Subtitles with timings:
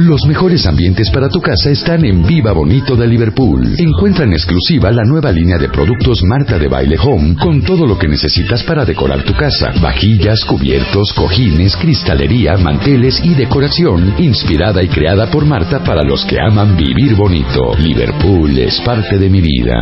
[0.00, 3.74] Los mejores ambientes para tu casa están en Viva Bonito de Liverpool.
[3.76, 7.98] Encuentra en exclusiva la nueva línea de productos Marta de Baile Home con todo lo
[7.98, 9.72] que necesitas para decorar tu casa.
[9.78, 16.40] Vajillas, cubiertos, cojines, cristalería, manteles y decoración inspirada y creada por Marta para los que
[16.40, 17.76] aman vivir bonito.
[17.76, 19.74] Liverpool es parte de mi vida.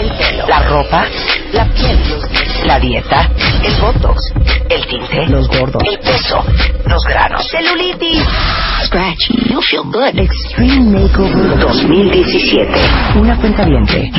[0.00, 1.06] El pelo, la ropa,
[1.52, 1.98] la piel,
[2.64, 3.30] la dieta,
[3.62, 4.32] el botox,
[4.70, 6.42] el tinte, los gordos, el peso,
[6.86, 8.29] los granos, celulitis.
[8.84, 10.18] Scratch, you feel good.
[10.18, 13.18] Extreme Makeover 2017.
[13.20, 14.10] Una cuenta viente.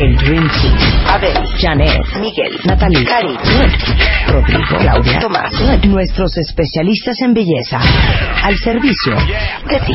[0.00, 0.76] El Dream Team.
[1.08, 5.84] Abel, Janet, Miguel, Natalie, Cari, Good, Rodrigo, Claudia, Tomás, Good.
[5.90, 7.80] Nuestros especialistas en belleza.
[8.42, 9.14] Al servicio
[9.68, 9.94] de ti.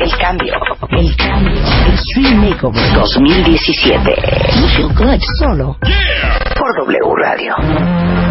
[0.00, 0.52] El cambio.
[0.90, 1.62] El cambio.
[1.92, 4.14] Extreme Makeover 2017.
[4.60, 5.20] You feel good.
[5.38, 5.78] Solo.
[6.54, 8.27] Por W Radio.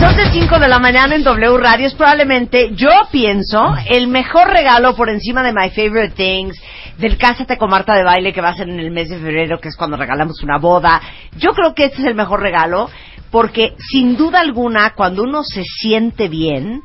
[0.00, 4.94] Las 11.05 de la mañana en W Radio es probablemente, yo pienso, el mejor regalo
[4.94, 6.56] por encima de My Favorite Things,
[6.98, 9.58] del Cásate con Marta de Baile que va a ser en el mes de febrero,
[9.58, 11.00] que es cuando regalamos una boda.
[11.36, 12.88] Yo creo que este es el mejor regalo
[13.30, 16.82] porque sin duda alguna cuando uno se siente bien,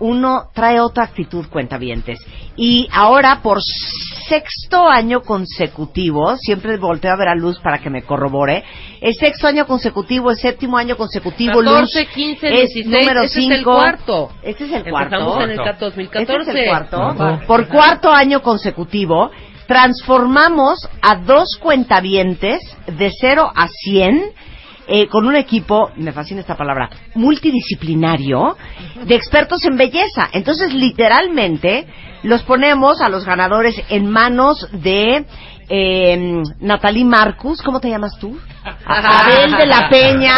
[0.00, 2.18] uno trae otra actitud, cuentavientes.
[2.56, 3.58] Y ahora, por
[4.28, 8.64] sexto año consecutivo, siempre volteo a ver a Luz para que me corrobore,
[9.00, 13.40] es sexto año consecutivo, es séptimo año consecutivo, 14, Luz 15, es 16, número ese
[13.40, 13.72] es el 5.
[13.72, 14.30] cuarto.
[14.42, 15.42] Este es el Empezamos cuarto.
[15.42, 16.20] en el 2014.
[16.20, 17.46] Este es el cuarto.
[17.46, 19.30] Por cuarto año consecutivo,
[19.66, 24.32] transformamos a dos cuentavientes de 0 a 100
[24.92, 28.56] eh, con un equipo, me fascina esta palabra, multidisciplinario
[29.06, 30.28] de expertos en belleza.
[30.32, 31.86] Entonces, literalmente,
[32.24, 35.24] los ponemos a los ganadores en manos de
[35.68, 38.36] eh, Natalie Marcus, ¿cómo te llamas tú?
[38.84, 40.34] Abel de la Peña,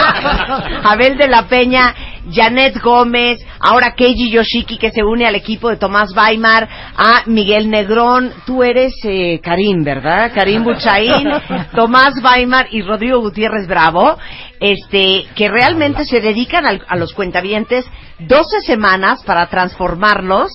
[0.84, 1.94] Abel de la Peña,
[2.30, 7.68] Janet Gómez, ahora Keiji Yoshiki que se une al equipo de Tomás Weimar, a Miguel
[7.70, 10.30] Negrón, tú eres eh, Karim, ¿verdad?
[10.34, 11.28] Karim Buchaín,
[11.74, 14.16] Tomás Weimar y Rodrigo Gutiérrez Bravo,
[14.60, 17.84] este, que realmente se dedican al- a los cuentavientes
[18.20, 20.50] 12 semanas para transformarlos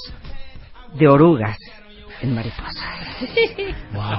[0.93, 1.57] de orugas
[2.21, 2.75] en mariposas.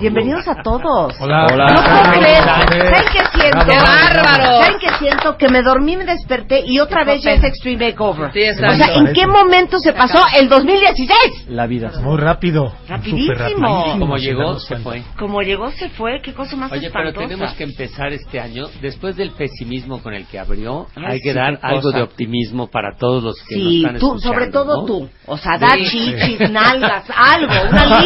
[0.00, 1.14] Bienvenidos a todos.
[1.20, 1.46] Hola.
[1.48, 1.66] No Hola.
[1.74, 2.44] puedo creer.
[2.44, 3.66] ¿Saben qué siento?
[3.66, 4.62] ¡Qué bárbaro!
[4.62, 5.36] ¿Saben qué siento?
[5.36, 8.32] Que me dormí, me desperté y otra vez ya es Extreme Makeover.
[8.32, 8.74] Sí, exacto.
[8.74, 11.48] o sea, ¿en qué momento se pasó el 2016?
[11.48, 11.90] La vida.
[12.02, 12.72] Muy rápido.
[12.88, 13.98] Rapidísimo.
[13.98, 15.02] Como llegó, se fue.
[15.18, 16.20] Como llegó, se fue.
[16.22, 17.26] Qué cosa más Oye, pero espantosa.
[17.28, 21.30] tenemos que empezar este año, después del pesimismo con el que abrió, Ay, hay que
[21.32, 24.34] sí, dar algo de optimismo para todos los que nos Sí, están tú, escuchando.
[24.38, 24.84] sobre todo ¿no?
[24.86, 25.08] tú.
[25.26, 25.84] O sea, da Sí.
[25.90, 27.96] chichis, nalgas, algo, una lo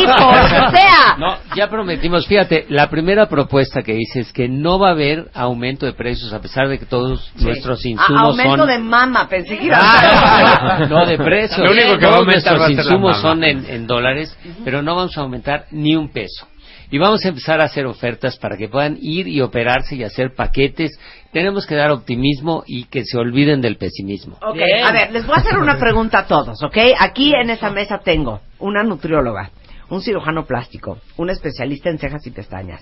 [0.70, 1.16] que sea.
[1.18, 5.28] No, ya prometimos, fíjate, la primera propuesta que hice es que no va a haber
[5.34, 8.68] aumento de precios a pesar de que todos nuestros A- insumos aumento son...
[8.68, 11.60] de mama, pensé que iba Ah, a no, de precios.
[11.66, 14.94] Lo único que va a aumentar a nuestros insumos son en, en dólares, pero no
[14.96, 16.46] vamos a aumentar ni un peso.
[16.90, 20.34] Y vamos a empezar a hacer ofertas para que puedan ir y operarse y hacer
[20.36, 20.90] paquetes.
[21.32, 24.36] Tenemos que dar optimismo y que se olviden del pesimismo.
[24.42, 24.84] Ok, Bien.
[24.84, 26.76] a ver, les voy a hacer una pregunta a todos, ¿ok?
[27.00, 29.50] Aquí en esta mesa tengo una nutrióloga,
[29.92, 32.80] un cirujano plástico, un especialista en cejas y pestañas.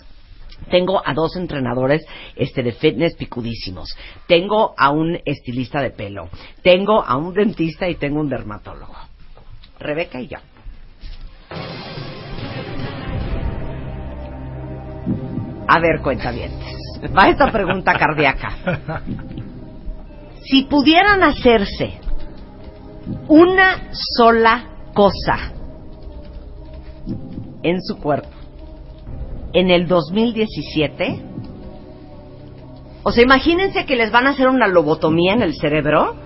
[0.70, 2.06] Tengo a dos entrenadores
[2.36, 3.96] este, de fitness picudísimos.
[4.28, 6.28] Tengo a un estilista de pelo.
[6.62, 8.94] Tengo a un dentista y tengo un dermatólogo.
[9.80, 10.38] Rebeca y yo.
[15.66, 16.76] A ver, cuentavientes.
[17.16, 19.02] Va esta pregunta cardíaca.
[20.44, 21.98] Si pudieran hacerse
[23.28, 25.59] una sola cosa
[27.62, 28.40] en su cuerpo
[29.52, 31.22] en el 2017,
[33.02, 36.16] o sea, imagínense que les van a hacer una lobotomía en el cerebro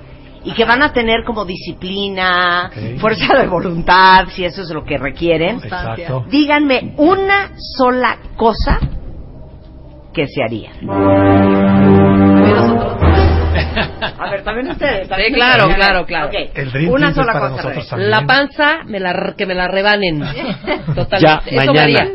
[0.45, 4.99] y que van a tener como disciplina, fuerza de voluntad, si eso es lo que
[4.99, 5.57] requieren.
[5.57, 6.25] Exacto.
[6.29, 8.79] Díganme una sola cosa
[10.13, 10.73] que se haría.
[14.35, 15.09] Ver, también ustedes.
[15.09, 15.77] también Sí, claro, ustedes.
[15.87, 16.27] claro, claro.
[16.29, 17.63] Ok, El Dream Una es sola para cosa.
[17.63, 18.11] nosotros también.
[18.11, 20.21] La panza, me la, que me la rebanen.
[20.95, 21.21] Totalmente.
[21.21, 21.83] Ya, Eso me mañana.
[21.83, 22.09] haría.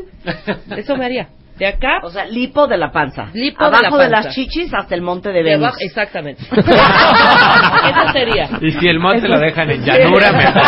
[0.77, 1.27] Eso me haría.
[1.57, 3.27] De acá, O sea, lipo de la panza.
[3.33, 4.35] Lipo de Abajo la de, las panza.
[4.35, 5.63] chichis hasta el monte de de Venus.
[5.65, 6.41] abajo, exactamente.
[6.51, 8.49] Eso sería.
[8.61, 10.63] Y si el monte lo dejan en llanura, mejor.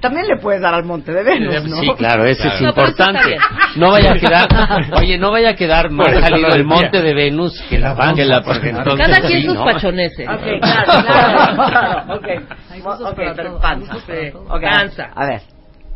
[0.00, 1.76] También le puedes dar al Monte de Venus, ¿no?
[1.76, 3.34] Sí, claro, eso es No, pero eso importante.
[3.36, 3.46] está
[3.76, 4.48] No vaya a quedar,
[4.94, 7.94] oye, no vaya a quedar más salido el monte de Venus que la.
[8.14, 9.64] Que la- porque entonces Cada quien sí, sus ¿no?
[9.64, 10.28] pachoneses.
[10.28, 12.26] Ok, claro, claro, claro, ok.
[12.70, 13.92] Hay gustos Ok, para pero panza.
[13.94, 14.30] gustos para Sí.
[14.32, 14.42] todo.
[14.44, 15.10] Ok, Panza.
[15.14, 15.40] A ver,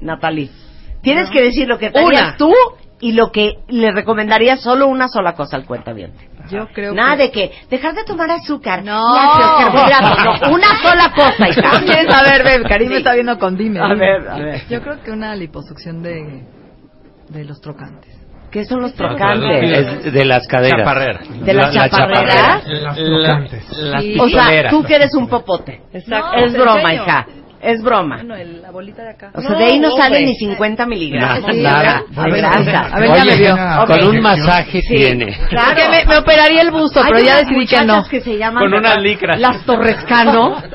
[0.01, 0.51] Natalie,
[1.03, 2.37] tienes que decir lo que Una.
[2.37, 2.53] tú
[3.01, 6.29] y lo que le recomendarías solo una sola cosa al cuentaviente.
[6.51, 7.23] Yo creo Nada que...
[7.23, 9.15] de que dejar de tomar azúcar, No.
[9.15, 11.71] lácteos, carbohidratos, no, una sola cosa, hija.
[12.19, 13.81] A ver, ve, Karim me está viendo con dime.
[13.81, 14.63] A ver, a ver.
[14.69, 16.45] Yo creo que una liposucción de,
[17.29, 18.17] de los trocantes.
[18.51, 20.05] ¿Qué son los trocantes?
[20.07, 20.81] Es de las caderas.
[20.81, 21.21] Chaparrera.
[21.45, 22.67] ¿De las La- la chaparreras?
[22.67, 23.79] Las trocantes.
[23.79, 24.17] Las Sí.
[24.19, 25.83] O sea, tú que eres un popote.
[25.93, 26.37] Exacto.
[26.37, 27.27] Es te broma, hija.
[27.63, 28.17] Es broma.
[28.17, 29.31] Bueno, el- la bolita de acá.
[29.35, 31.41] O sea, de ahí no salen ni 50 miligramos.
[31.41, 32.03] Nada, Sí, nada.
[32.17, 32.89] A ver, anda.
[32.93, 33.57] A ver, ya me vio.
[33.87, 34.95] con un masaje Sí.
[34.95, 35.37] tiene.
[35.49, 35.75] Claro.
[35.77, 38.03] Que me, me operaría el busto, pero ya decidí que no.
[38.09, 39.39] que se llaman Con unas licras.
[39.39, 40.57] Las Torrescano.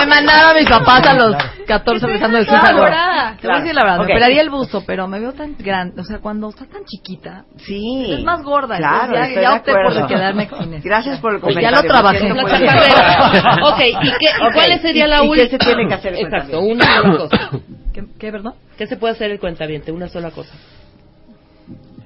[0.00, 3.36] Me mandaron a mis papás a los 14 empezando a decir Claro.
[3.40, 4.06] Te voy a decir la verdad, Ok.
[4.06, 6.00] me operaría el busto, pero me veo tan grande.
[6.00, 8.12] O sea, cuando estás tan chiquita, Sí.
[8.18, 8.76] es más gorda.
[8.76, 10.82] Claro, entonces estoy ya, de ya opté por quedarme sin eso.
[10.84, 11.88] Gracias por el Pues ya comentario.
[11.88, 12.28] lo trabajé.
[12.28, 16.26] La ok, ¿y, qué, y Ok, cuál sería la qué se tiene que hacer el
[16.26, 17.50] Exacto, una sola cosa.
[17.92, 18.54] ¿Qué, qué, perdón?
[18.78, 19.92] ¿Qué se puede hacer el cuentaviente?
[19.92, 20.54] Una sola cosa.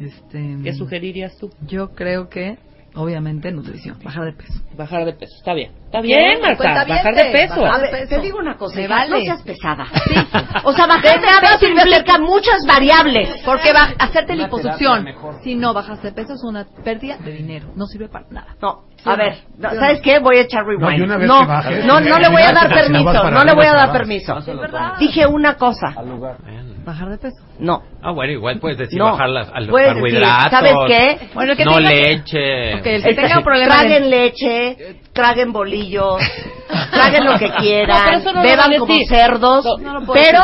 [0.00, 1.50] Este, ¿Qué sugerirías tú?
[1.66, 2.58] Yo creo que,
[2.94, 4.60] obviamente, nutrición, bajar de peso.
[4.76, 5.34] Bajar de peso.
[5.38, 5.70] Está bien.
[5.94, 6.84] Está bien, Marta.
[6.88, 7.60] Bajar de peso.
[7.62, 8.16] bajar A de ver, peso.
[8.16, 9.10] te digo una cosa, hija, vale.
[9.10, 9.86] no seas pesada.
[10.64, 13.28] O sea, bajar de peso implica muchas variables.
[13.44, 15.06] Porque va, hacerte liposucción,
[15.42, 17.68] si no bajas de peso, es una pérdida de dinero.
[17.76, 18.56] No sirve para nada.
[18.60, 20.02] No, Sí, a ver, no, Sí, ¿sabes no.
[20.02, 20.18] qué?
[20.18, 20.80] Voy a echar rewind.
[20.80, 23.44] No, y una vez no, que bajes, no, no le voy a dar permiso, no
[23.44, 24.38] le voy a dar permiso.
[24.98, 25.94] Dije una cosa.
[26.84, 27.36] Bajar de peso.
[27.58, 27.82] No.
[28.02, 29.12] Ah, bueno, igual puedes decir No.
[29.12, 30.50] bajar las- a los Puedes decir, carbohidratos.
[30.50, 31.28] ¿sabes qué?
[31.34, 32.74] Bueno, el que no tenga- leche.
[32.74, 34.76] Ok, el que tenga un problema Traguen de- leche,
[35.12, 35.83] traguen bolillos,
[36.90, 39.08] traguen lo que No, pero quieran, no lo beban vale como decir.
[39.08, 40.40] cerdos, No, no pero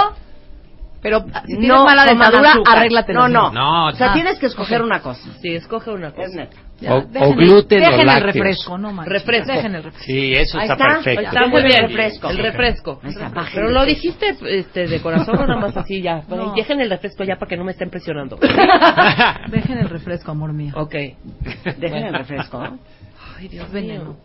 [1.02, 3.14] Pero si tienes no mala dentadura, arréglate.
[3.14, 3.50] No, no.
[3.50, 4.86] No, O sea, Ah, tienes que escoger ok.
[4.86, 5.30] una cosa.
[5.40, 6.26] Sí, escoge una cosa.
[6.26, 6.56] Es neta.
[6.78, 8.34] Ya, O- dejen o el- gluten o dejen el lácteos.
[8.34, 9.12] refresco, no manches.
[9.14, 9.52] Refresco.
[9.52, 10.04] Dejen el refresco.
[10.06, 11.20] Sí, eso está, está, perfecto.
[11.22, 11.82] Está muy El bien.
[11.88, 12.28] refresco.
[12.30, 13.00] El refresco.
[13.02, 14.02] Está, bajen Pero el lo refresco.
[14.26, 16.22] dijiste este, de corazón o nada más así ya.
[16.28, 16.52] No.
[16.54, 18.36] Dejen el refresco ya para que no me estén presionando.
[19.48, 20.72] Dejen el refresco, amor mío.
[20.76, 20.94] ok.
[21.78, 22.62] Dejen el refresco.
[23.38, 24.16] Ay, Dios mío.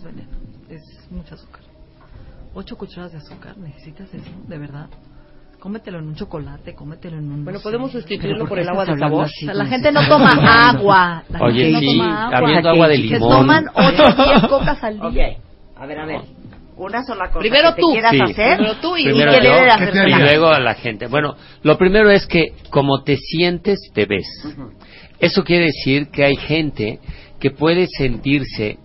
[0.00, 0.28] Es veneno.
[0.68, 1.60] Es mucho azúcar.
[2.54, 3.56] Ocho cucharadas de azúcar.
[3.58, 4.30] ¿Necesitas eso?
[4.48, 4.86] ¿De verdad?
[5.58, 7.44] Cómetelo en un chocolate, cómetelo en un...
[7.44, 9.24] Bueno, no podemos sustituirlo ¿Pero por por el agua de sabor.
[9.26, 9.44] así?
[9.44, 11.22] O sea, la gente no toma agua.
[11.28, 12.38] La Oye, gente no sí, toma agua.
[12.38, 13.28] habiendo agua de Se limón.
[13.30, 15.36] toman 8 o 10 cocas al día.
[15.76, 16.20] A ver, a ver.
[16.76, 17.92] Una sola cosa Primero que te tú.
[17.92, 18.20] quieras Sí.
[18.22, 21.08] hacer Primero tú y- luego a la gente.
[21.08, 24.26] Bueno, lo primero es que como te sientes, te ves.
[25.18, 27.00] Eso quiere decir que hay gente
[27.38, 28.78] que puede sentirse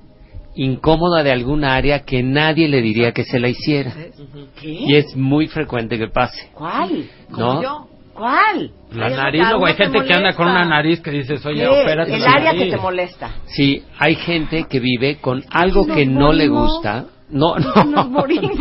[0.55, 3.93] incómoda de alguna área que nadie le diría que se la hiciera.
[4.61, 4.69] ¿Qué?
[4.69, 6.49] Y es muy frecuente que pase.
[6.53, 7.05] ¿Cuál?
[7.29, 7.61] ¿No?
[7.61, 7.87] yo.
[8.13, 8.71] ¿Cuál?
[8.93, 11.67] La nariz, luego hay gente que anda con una nariz que dices, oye, ¿Qué?
[11.67, 13.29] opérate El la área que te molesta.
[13.47, 17.07] Sí, hay gente que vive con algo que no le gusta.
[17.29, 17.83] No, no.
[17.83, 18.57] Nos morimos.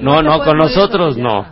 [0.00, 1.46] No, no, con nosotros no.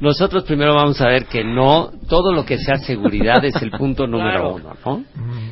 [0.00, 4.06] Nosotros primero vamos a ver que no, todo lo que sea seguridad es el punto
[4.08, 4.54] número Claro.
[4.54, 5.04] uno, ¿no?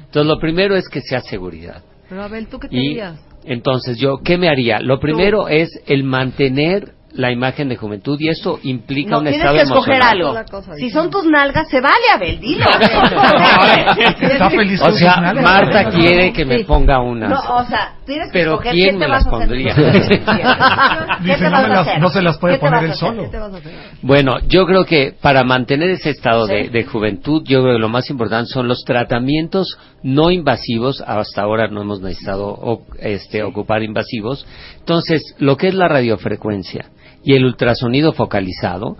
[0.07, 1.83] Entonces lo primero es que sea seguridad.
[2.09, 3.21] Pero Abel, ¿tú qué te Y harías?
[3.45, 4.81] entonces yo, ¿qué me haría?
[4.81, 9.41] Lo primero es el mantener la imagen de juventud y eso implica No, un tienes
[9.41, 10.37] estado que escoger emocional.
[10.37, 10.75] algo.
[10.77, 12.67] Si son tus nalgas, se vale, Abel, dilo.
[14.21, 15.33] Está feliz O sea.
[15.35, 17.29] Marta quiere que me ponga una.
[17.29, 19.75] No, o sea, tienes que Pero escoger ¿quién qué te me vas las pondría?
[19.75, 19.83] ¿Qué
[21.25, 23.23] Dice, te no, las- se las puede ¿Qué te poner él solo.
[23.31, 23.71] ¿Qué te?
[24.03, 26.69] Bueno, yo creo que para mantener ese estado de, Sí.
[26.71, 31.03] de juventud, yo creo que lo más importante son los tratamientos no invasivos.
[31.07, 34.47] Hasta ahora no hemos necesitado o- este, ocupar invasivos.
[34.87, 36.91] Entonces, lo que es la radiofrecuencia
[37.25, 38.97] y el ultrasonido focalizado,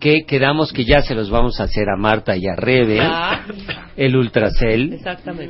[0.00, 3.44] que quedamos que ya se los vamos a hacer a Marta y a Rebe, Ah,
[3.98, 4.98] el ultracel,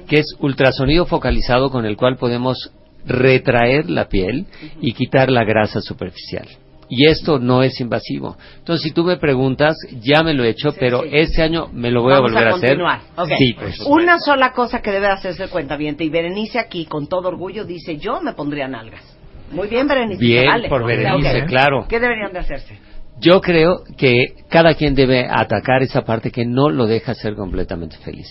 [0.08, 2.72] que es ultrasonido focalizado con el cual podemos
[3.06, 4.46] retraer la piel
[4.80, 6.48] y quitar la grasa superficial.
[6.88, 8.36] Y esto no es invasivo.
[8.58, 11.10] Entonces, si tú me preguntas, ya me lo he hecho, pero sí.
[11.12, 13.38] este año me lo voy Vamos a volver a, hacer.
[13.38, 13.80] Sí, pues.
[13.86, 16.02] Una sola cosa que debe hacerse el cuentaviente.
[16.02, 19.15] Y Berenice aquí, con todo orgullo, dice, yo me pondría nalgas.
[19.50, 20.20] Muy bien, Berenice.
[20.24, 20.68] Bien, vale.
[20.68, 21.48] por Berenice, Ok.
[21.48, 21.86] claro.
[21.88, 22.78] ¿Qué deberían de hacerse?
[23.18, 27.96] Yo creo que cada quien debe atacar esa parte que no lo deja ser completamente
[27.98, 28.28] feliz.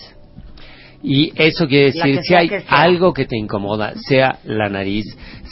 [1.02, 5.04] Y eso quiere decir, que si hay que algo que te incomoda, sea la nariz,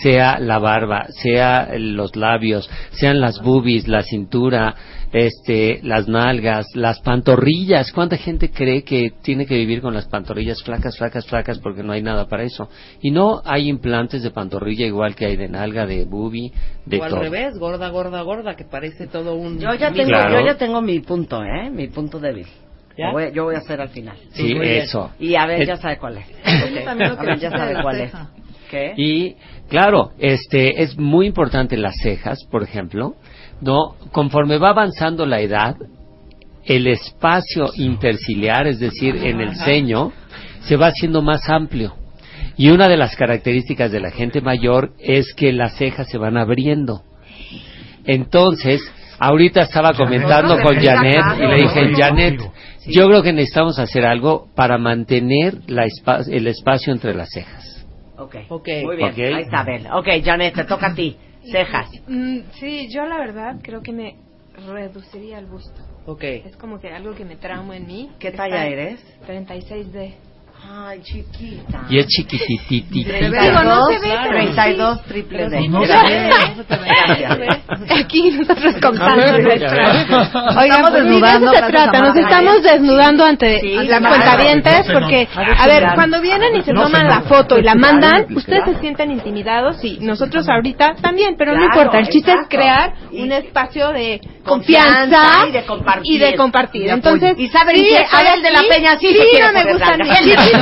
[0.02, 4.74] sea la barba, sea los labios, sean las boobies, la cintura,
[5.12, 7.92] este, las nalgas, las pantorrillas.
[7.92, 11.92] ¿Cuánta gente cree que tiene que vivir con las pantorrillas flacas, flacas, flacas porque no
[11.92, 12.68] hay nada para eso?
[13.00, 16.50] Y no hay implantes de pantorrilla igual que hay de nalga, de boobie,
[16.84, 17.20] de o al todo.
[17.20, 19.60] revés, gorda, gorda, gorda, que parece todo un...
[19.60, 20.40] Yo ya tengo, Claro.
[20.40, 21.70] yo ya tengo mi punto, ¿eh?
[21.70, 22.46] Mi punto débil.
[22.96, 23.06] ¿Ya?
[23.06, 24.16] Lo voy- yo voy a hacer al final.
[24.32, 25.10] Sí, eso.
[25.18, 26.26] Y a ver, Es- ya sabe cuál es.
[26.86, 28.12] A ver, ya sabe cuál es.
[28.70, 28.94] ¿Qué?
[28.96, 29.36] Y
[29.68, 33.14] claro, este es muy importante las cejas, por ejemplo,
[33.60, 35.76] no conforme va avanzando la edad,
[36.64, 40.12] el espacio interciliar, es decir, en el ceño,
[40.60, 41.94] se va haciendo más amplio.
[42.56, 46.36] Y una de las características de la gente mayor es que las cejas se van
[46.38, 47.02] abriendo.
[48.06, 48.80] Entonces,
[49.18, 52.40] ahorita estaba comentando con Janet y le dije, Janet,
[52.87, 57.87] yo creo que necesitamos hacer algo para mantener la espa- el espacio entre las cejas.
[58.17, 58.37] Ok.
[58.49, 58.69] Ok.
[58.85, 59.11] Muy bien.
[59.11, 59.19] Ok.
[59.19, 59.87] Ahí está, Abel.
[59.93, 61.17] Ok, Janet, te toca a ti.
[61.50, 61.88] Cejas.
[62.07, 64.17] Mm, sí, yo la verdad creo que me
[64.67, 65.83] reduciría el busto.
[66.07, 66.23] Ok.
[66.23, 68.11] Es como que algo que me trauma en mí.
[68.19, 69.00] ¿Qué talla eres?
[69.26, 70.14] 36D.
[70.66, 71.83] Ay, chiquita.
[71.88, 73.18] Y es chiquitititita.
[73.18, 75.68] Digo, no se ve, pero 32 triple D.
[75.68, 77.49] No se ve.
[78.00, 79.23] Aquí nosotros contando.
[79.25, 84.09] Estamos pues, ni de desnudando eso se trata, nos estamos desnudando ante Sí, las claro.
[84.09, 88.64] cuentavientes porque, a ver, cuando vienen y se toman la foto y la mandan, ustedes
[88.64, 93.33] se sienten intimidados y nosotros ahorita también, pero no importa, el chiste es crear un
[93.33, 96.12] espacio de Confianza y de compartir.
[96.12, 96.90] y de compartir.
[96.90, 97.76] Entonces, ¿Y saben
[98.12, 100.53] ahora Abel de la Peña sí sí, no me poner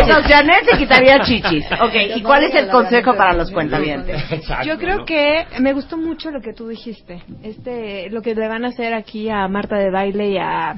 [0.00, 1.66] Entonces, Janet se quitaría chichis.
[1.80, 4.22] Ok, ¿y cuál es el consejo para los cuentavientes?
[4.64, 7.22] Yo creo que me gustó mucho lo que tú dijiste.
[7.42, 10.76] Este, lo que le van a hacer aquí a Marta de baile y a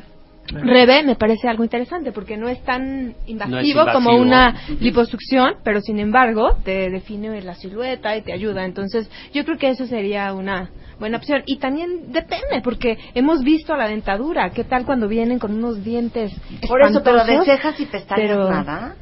[0.48, 4.22] Rebe me parece algo interesante porque no es tan invasivo, como invasivo.
[4.22, 8.64] una liposucción, pero sin embargo te define la silueta y te ayuda.
[8.64, 11.42] Entonces, yo creo que eso sería una buena opción.
[11.46, 14.50] Y también depende, porque hemos visto la dentadura.
[14.50, 16.32] ¿Qué tal cuando vienen con unos dientes
[16.68, 18.96] Por eso, pero de cejas y pestañas Pero- nada.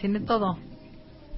[0.00, 0.58] Tiene todo.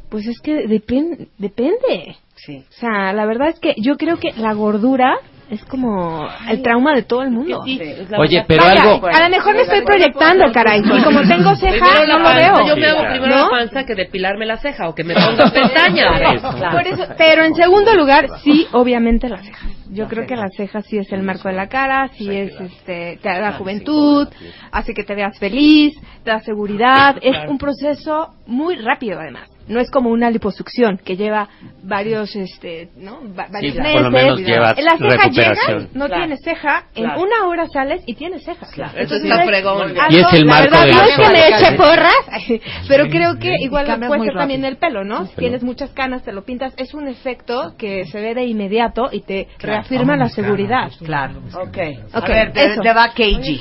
[0.08, 2.16] Pues es que depen- depende.
[2.36, 2.64] Sí.
[2.68, 5.16] O sea, la verdad es que yo creo que la gordura
[5.52, 7.60] es como el trauma de todo el mundo.
[7.66, 7.78] Sí,
[8.16, 9.06] Oye, pero Vaya, algo...
[9.06, 10.80] a lo mejor me estoy proyectando, caray.
[10.80, 12.68] Y como tengo ceja, no lo panza, veo.
[12.68, 13.44] Yo me hago primero ¿no?
[13.44, 16.40] la panza que depilarme la ceja o que me ponga pestañas.
[16.72, 19.70] Por eso, pero en segundo lugar, sí, obviamente las cejas.
[19.90, 23.18] Yo creo que las cejas sí es el marco de la cara, sí es, este,
[23.22, 24.26] te da juventud,
[24.70, 25.94] hace que te veas feliz,
[26.24, 27.18] te da seguridad.
[27.20, 29.51] Es un proceso muy rápido, además.
[29.68, 31.48] No es como una liposucción que lleva
[31.82, 33.20] varios, este, ¿no?
[33.38, 34.02] Va- varios Sí, por meses.
[34.02, 35.78] lo menos lleva la ceja recuperación.
[35.78, 36.22] llega, no Claro.
[36.22, 37.22] tienes ceja, en Claro.
[37.22, 38.70] una hora sales y tienes cejas.
[38.72, 38.92] Claro.
[38.92, 39.94] Eso Entonces, está es fregón.
[40.10, 43.06] Y es el la marco verdad, de no la es que me eche porras, pero
[43.08, 45.26] creo que Y igual puede ser también el pelo, ¿no?
[45.26, 49.08] Si tienes muchas canas, te lo pintas, es un efecto que se ve de inmediato
[49.12, 50.90] y te reafirma la seguridad.
[51.04, 51.40] Claro.
[51.54, 51.78] Ok.
[52.12, 53.60] A Ok, ver, te, te va Keiji.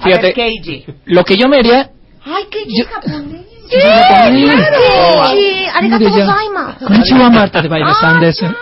[0.00, 0.22] A Fíjate.
[0.22, 0.84] ver, Keiji.
[1.04, 1.90] Lo que yo me haría.
[2.24, 3.46] Ay, Keiji japonés.
[3.74, 6.84] えー、元ーありがとうございます。
[6.84, 7.70] こんにちは、またで？
[7.70, 8.32] ばいらさんで？
[8.32, 8.42] す。
[8.42, 8.54] めっち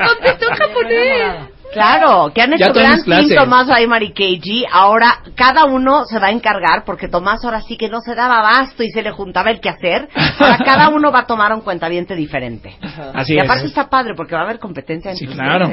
[0.00, 1.50] ゃコンテストかもね。
[1.76, 3.34] Claro, que han hecho gran team clase.
[3.34, 4.64] Tomás, Aymar y Keiji.
[4.72, 8.38] Ahora cada uno se va a encargar, porque Tomás ahora sí que no se daba
[8.38, 10.08] abasto y se le juntaba el quehacer.
[10.38, 12.76] Ahora cada uno va a tomar un cuentaviente diferente.
[13.14, 13.44] Así y es.
[13.44, 15.70] aparte está padre, porque va a haber competencia entre Sí, claro.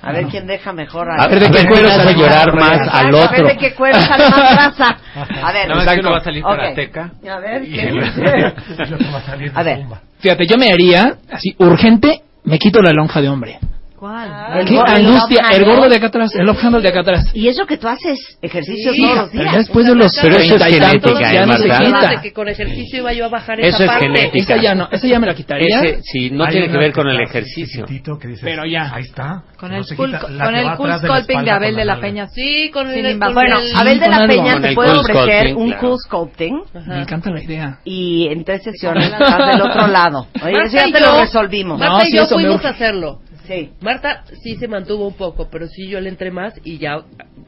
[0.00, 3.10] A ver quién deja mejor A ver de qué cuero sale llorar más al A
[3.10, 3.46] ver otro.
[3.48, 4.96] de qué cuero sale más grasa.
[5.42, 6.50] A ver, Nada más que uno va a salir Ok.
[6.56, 7.10] karateca.
[7.30, 7.80] A ver, ¿qué?
[7.88, 9.80] el- otro va a salir de A ver.
[10.20, 13.58] Fíjate, yo me haría así, urgente, me quito la lonja de hombre.
[14.02, 14.64] ¿Cuál?
[14.66, 17.30] Qué el angustia, el gordo de acá atrás, el love handle de acá atrás.
[17.34, 19.52] Y eso que tú haces ejercicios Sí, todos los Pero días.
[19.52, 22.20] ya después de los Pero eso es genética, ya ¿eh, no se quita.
[22.20, 24.06] que con ejercicio iba yo a bajar Eso esa es parte.
[24.06, 24.54] genética.
[24.54, 25.80] Esa ya no, esa ya me la quitaría.
[25.82, 27.86] Ese, sí, no Hay tiene que ver con el ejercicio.
[27.86, 28.92] que dices, Pero ya.
[28.92, 29.44] Ahí está.
[29.56, 32.00] Con no el cool, con el cool sculpting de Abel de la.
[32.00, 32.26] Peña.
[32.26, 33.16] Sí, con el...
[33.20, 34.26] Bueno, el- Abel de la.
[34.26, 37.78] Peña te puede ofrecer un cool sculpting Me encanta la idea.
[37.84, 40.26] y en tres sesiones estás del otro lado.
[40.44, 41.78] Oye, eso ya te lo resolvimos.
[41.78, 43.20] Marta No, y yo fuimos a hacerlo.
[43.54, 43.70] Sí.
[43.80, 46.98] Marta sí se mantuvo un poco, pero sí yo le entré más y ya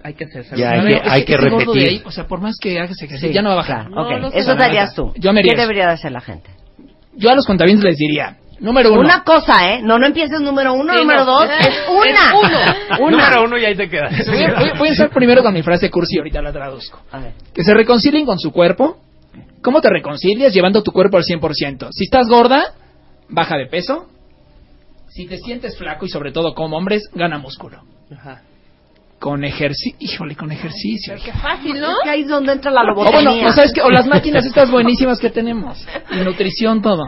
[0.03, 0.57] hay que hacerse.
[0.57, 1.89] Ya, hay que- hay que repetir.
[1.89, 3.91] ahí, o sea, por más que hagas ejercicio, Sí, ya no va a bajar.
[3.91, 4.95] No, eso bajar.
[4.95, 5.13] tú.
[5.17, 5.61] Yo me ¿Qué eso.
[5.63, 6.51] debería de hacer la gente?
[7.17, 9.81] Yo a los contabientes les diría, número uno, Una cosa, ¿eh?
[9.83, 11.27] No, no empieces número uno, Sí, número no.
[11.27, 11.49] dos.
[11.61, 12.27] Es- Es una.
[12.27, 12.59] es uno.
[13.07, 13.17] Una.
[13.29, 14.13] Número uno y ahí te quedas.
[14.27, 17.01] voy, voy- voy a empezar primero con mi frase cursi, ahorita la traduzco.
[17.13, 17.33] A ver.
[17.55, 18.99] Que se reconcilien con su cuerpo.
[19.63, 20.53] ¿Cómo te reconcilias?
[20.53, 21.89] Llevando tu cuerpo al 100%.
[21.93, 22.75] Si estás gorda,
[23.29, 24.07] baja de peso.
[25.15, 27.81] Si te sientes flaco y sobre todo como hombres, gana músculo.
[28.15, 28.43] Ajá.
[29.21, 29.97] con ejercicio.
[30.01, 31.15] Híjole, con ejercicio.
[31.25, 31.89] Qué fácil, ¿no?
[31.93, 33.31] Es que ahí es donde entra la O lobotomía.
[33.31, 35.87] bueno, o sabes que o las máquinas estas buenísimas que tenemos.
[36.13, 37.05] Y nutrición, todo.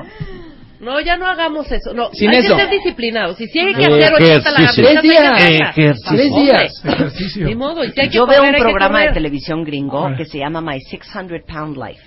[0.80, 1.92] No, ya no hagamos eso.
[1.92, 2.56] No, Sin hay eso.
[2.56, 3.38] que ser disciplinados.
[3.40, 4.52] Y si hay que Eh, hacer 80 ejercicio.
[4.52, 5.40] lagartijas, Tres días.
[5.42, 6.04] hay que hacerlas.
[6.08, 6.84] Tres días.
[6.84, 7.46] Ejercicio.
[7.46, 7.84] Ni modo.
[7.84, 10.24] Y si hay que Yo veo comer, un hay que programa de televisión gringo que
[10.24, 12.02] se llama My 600 Pound Life,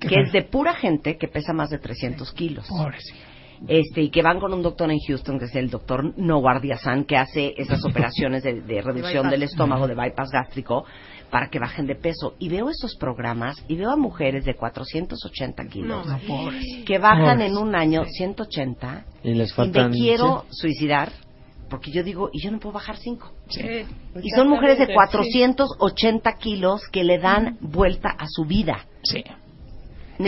[0.00, 2.66] que es de pura gente que pesa más de 300 kilos.
[3.68, 7.04] Este, y que van con un doctor en Houston, que es el doctor Noah Diazan,
[7.04, 9.30] que hace esas operaciones de, de reducción bypass.
[9.30, 10.84] del estómago, de bypass gástrico,
[11.30, 12.34] para que bajen de peso.
[12.38, 16.18] Y veo esos programas y veo a mujeres de 480 kilos No,
[16.86, 17.50] que bajan Pobres.
[17.50, 19.90] en un año 180 Y les y faltan...
[19.90, 21.10] me quiero suicidar
[21.70, 23.32] porque yo digo, y yo no puedo bajar 5.
[23.48, 23.60] Sí,
[24.22, 25.32] Y son mujeres de exactamente.
[25.32, 28.86] 480 kilos que le dan vuelta a su vida.
[29.02, 29.24] Sí.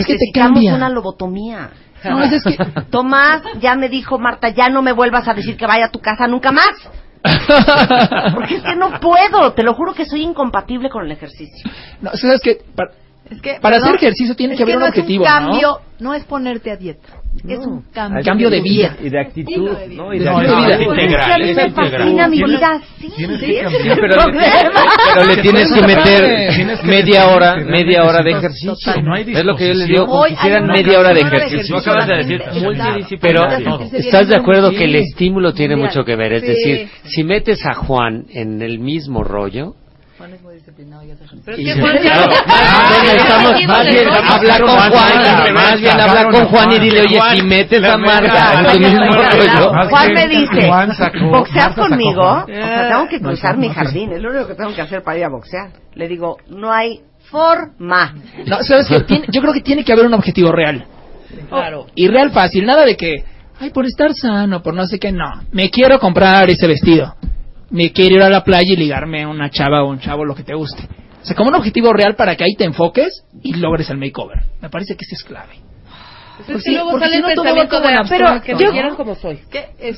[0.00, 0.74] Es que te cambia.
[0.74, 1.70] una lobotomía.
[2.04, 2.56] No, es, es que...
[2.90, 6.00] Tomás ya me dijo, Marta, ya no me vuelvas a decir que vaya a tu
[6.00, 6.70] casa nunca más.
[8.34, 11.70] Porque es que no puedo, te lo juro que soy incompatible con el ejercicio.
[12.00, 12.58] No, ¿sabes qué?
[12.74, 12.90] Para,
[13.30, 15.36] Es que, para perdón, hacer ejercicio tiene es que haber un no objetivo, Es un
[15.36, 15.46] ¿no?
[15.50, 16.14] cambio, ¿no?
[16.14, 17.08] es ponerte a dieta.
[17.48, 18.22] Es un cambio.
[18.24, 18.96] Cambio de vida.
[19.02, 20.12] Y de actitud, ¿no?
[20.12, 20.70] Y de No, actitud.
[20.70, 23.12] Es integral, a mí es me fascina mi vida así.
[24.00, 24.22] pero.
[25.14, 28.74] Pero le tienes que meter Tienes que media hora, media hora de ejercicio.
[29.02, 31.76] No hay es lo que yo les digo, como quisieran media hora de ejercicio.
[31.76, 33.46] acabas de decir, Pero,
[33.92, 36.32] ¿estás de acuerdo que el estímulo tiene mucho que ver?
[36.34, 39.74] Es decir, si metes a Juan en el mismo rollo,
[40.18, 41.44] Juan es muy disciplinado y hace ejercicio.
[41.44, 46.72] Pero es que Juan ya- más bien habla con Juan, más bien habla con Juan,
[46.72, 48.62] y dile, oye, si metes la a Marta
[49.90, 52.22] Juan me dice, Juan sacó- ¿boxeas Marta sacó conmigo?
[52.22, 52.42] Juan.
[52.42, 55.18] O sea, tengo que cruzar mi jardín, es lo único que tengo que hacer para
[55.18, 55.70] ir a boxear.
[55.94, 58.14] Le digo, no hay forma.
[58.46, 59.00] No, ¿sabes qué?
[59.00, 60.84] Tiene- yo creo que tiene que haber un objetivo real.
[61.48, 61.86] Claro.
[61.94, 63.24] Y real fácil, nada de que,
[63.60, 65.42] ay, por estar sano, por no sé qué, no.
[65.52, 67.14] Me quiero comprar ese vestido.
[67.70, 70.34] Me quiero ir a la playa y ligarme a una chava o un chavo, lo
[70.34, 70.88] que te guste.
[71.22, 74.44] O sea, como un objetivo real para que ahí te enfoques y logres el makeover.
[74.60, 75.66] Me parece que eso es clave.
[76.44, 78.58] Pues sí, luego sale si el no pensamiento de en pero que ¿no?
[78.58, 79.40] me quieran como soy.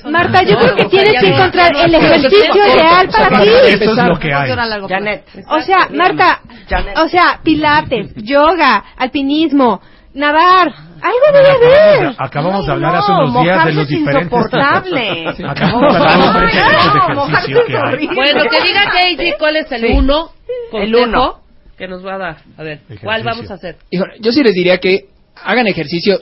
[0.05, 3.49] Marta, yo creo que no, tienes que encontrar el ejercicio ideal para ti.
[3.49, 4.51] Eso es lo que hay.
[4.89, 5.25] Janet.
[5.49, 6.97] O sea, Marta, Janet.
[6.97, 9.81] o sea, pilates, yoga, alpinismo,
[10.15, 12.15] nadar, algo debe haber.
[12.19, 15.15] Acabamos de hablar hace unos días de los es diferentes insoportable.
[15.37, 15.41] tipos.
[15.51, 18.07] Acabamos de hablar de los diferentes tipos de ejercicio que hay.
[18.15, 19.93] Bueno, que diga Daisy cuál es el Sí.
[19.95, 20.31] uno
[20.73, 21.41] El uno.
[21.77, 22.37] que nos va a dar.
[22.57, 22.81] A ver.
[23.03, 23.77] ¿cuál vamos a hacer?
[23.91, 25.07] Híjole, yo sí les diría que
[25.45, 26.19] hagan ejercicio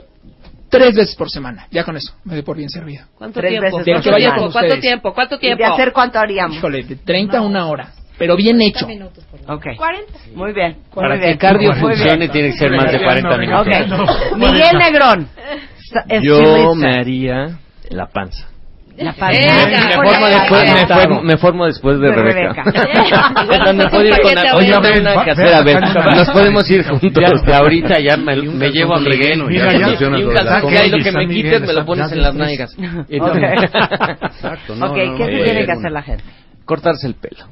[0.68, 1.66] tres veces por semana.
[1.70, 3.04] Ya con eso, me doy por bien servido.
[3.16, 3.64] ¿Cuánto Tres tiempo?
[3.64, 4.20] veces por ¿Cuánto semana.
[4.20, 4.52] tiempo?
[4.52, 5.12] ¿Cuánto tiempo?
[5.14, 6.56] ¿Cuánto ¿Y de hacer cuánto haríamos?
[6.56, 7.92] Híjole, de 30 a una hora.
[8.18, 8.86] Pero bien hecho.
[9.48, 9.66] Ok.
[9.76, 10.12] 40.
[10.34, 10.76] Muy bien.
[10.94, 11.32] para muy que bien.
[11.32, 13.66] el cardio funcione tiene que ser más de 40 minutos.
[13.66, 14.36] Ok.
[14.36, 15.28] Miguel Negrón.
[16.22, 17.58] Yo me haría
[17.90, 18.48] la panza.
[18.96, 19.38] La panza.
[19.38, 22.62] Venga, Me formo, después, me, formo, me formo después de, De Rebeca.
[22.64, 23.34] Rebeca.
[26.10, 27.42] Que nos podemos ir juntos.
[27.44, 29.72] De ahorita ya me, me llevo a ya.
[29.72, 32.08] ya- Y un ya- calzón, ya- ahí lo que me Miguel, quites me lo pones
[32.08, 32.74] ya en las nalgas.
[34.80, 36.24] Ok, ¿qué eh, tiene que hacer la gente?
[36.64, 37.44] cortarse el pelo.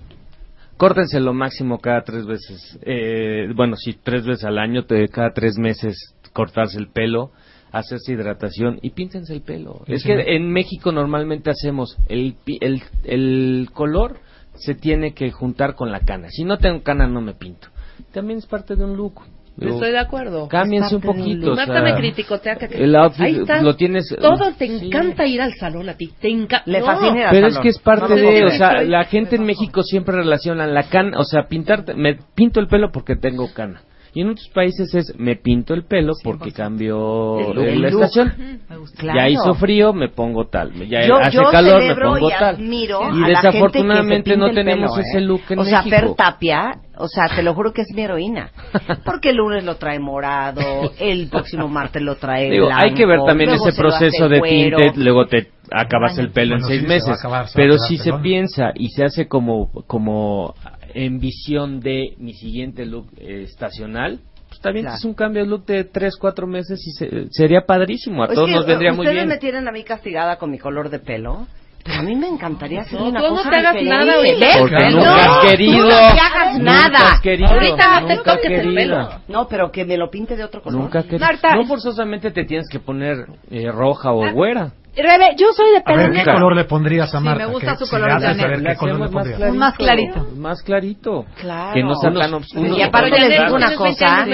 [0.76, 2.78] Córtense lo máximo cada tres veces.
[2.82, 5.96] Eh, bueno, si tres veces al año, te- cada tres meses
[6.32, 7.30] cortarse el pelo,
[7.70, 9.82] hacerse hidratación y píntense el pelo.
[9.86, 10.08] Es Sí.
[10.08, 14.18] que en México normalmente hacemos el, el, el color
[14.54, 16.28] se tiene que juntar con la cana.
[16.30, 17.68] Si no tengo cana no me pinto.
[18.12, 19.20] También es parte de un look.
[19.56, 20.48] Digo, Estoy de acuerdo.
[20.48, 21.52] Cámbiense un Es poquito.
[21.52, 23.62] o Marta sea, me criticó, te que el outfit Ahí está.
[23.62, 24.86] lo tienes Todo te sí.
[24.86, 26.10] encanta ir al salón a ti.
[26.20, 26.62] Te encanta.
[26.68, 27.62] Le fascina ir al Pero es salón.
[27.62, 30.66] que es parte No, de, no, o sea, estoy- la gente en México siempre relaciona
[30.66, 33.82] la cana, o sea, pintar, me pinto el pelo porque tengo cana.
[34.16, 37.64] Y en otros países es, me pinto el pelo porque cambió El look.
[37.64, 38.02] El la look.
[38.04, 38.60] estación.
[38.96, 39.18] Claro.
[39.18, 40.72] Ya hizo frío, me pongo tal.
[40.88, 42.60] Ya yo, hace yo calor, me pongo y tal.
[42.60, 45.20] Y desafortunadamente no tenemos pelo, ese ¿eh?
[45.20, 45.96] look en O sea, México.
[45.96, 48.50] Fer Tapia, o sea, te lo juro que es mi heroína.
[49.04, 53.06] Porque el lunes lo trae morado, el próximo martes lo trae Digo, blanco, hay que
[53.06, 56.86] ver también ese proceso de tinte, luego te acabas el pelo Bueno, en seis sí,
[56.86, 57.18] se meses.
[57.18, 58.22] acabar, se pero si se pelón.
[58.22, 60.54] piensa y se hace como, como
[60.94, 64.98] en visión de mi siguiente look eh, estacional, pues también Claro.
[64.98, 68.22] es un cambio de look de tres, cuatro meses y se- sería padrísimo.
[68.22, 69.28] A todos que, nos vendría muy ustedes bien.
[69.28, 71.46] me tienen a mí castigada con mi color de pelo.
[71.84, 74.06] Pero a mí me encantaría hacer No, una tú no cosa te hagas diferente.
[74.06, 74.20] nada.
[74.22, 74.56] ¿Ves?
[74.58, 75.76] Porque No, nunca has querido.
[75.76, 76.98] Tú no te hagas Nunca nada.
[77.12, 77.50] has querido.
[77.52, 79.08] Ahorita no te nunca toques el pelo.
[79.28, 80.80] No, pero que me lo pinte de otro color.
[80.80, 81.26] Nunca has querido.
[81.26, 81.54] Marta.
[81.54, 83.16] No forzosamente te tienes que poner
[83.50, 84.72] eh, roja o güera.
[84.96, 86.34] Rebe, yo soy de pelo ver, ¿qué negro.
[86.34, 87.46] color le pondrías a Sí, Marta?
[87.48, 88.70] me gusta ¿Qué- su si color de saber negro.
[88.70, 89.36] qué color le más pondrías?
[89.38, 89.58] clarito.
[89.58, 90.26] Más clarito.
[90.36, 91.24] Más clarito.
[91.40, 91.74] Claro.
[91.74, 92.76] Que no sea tan Unos- oscuro.
[92.78, 94.24] Y aparte les digo una tienes 20 cosa.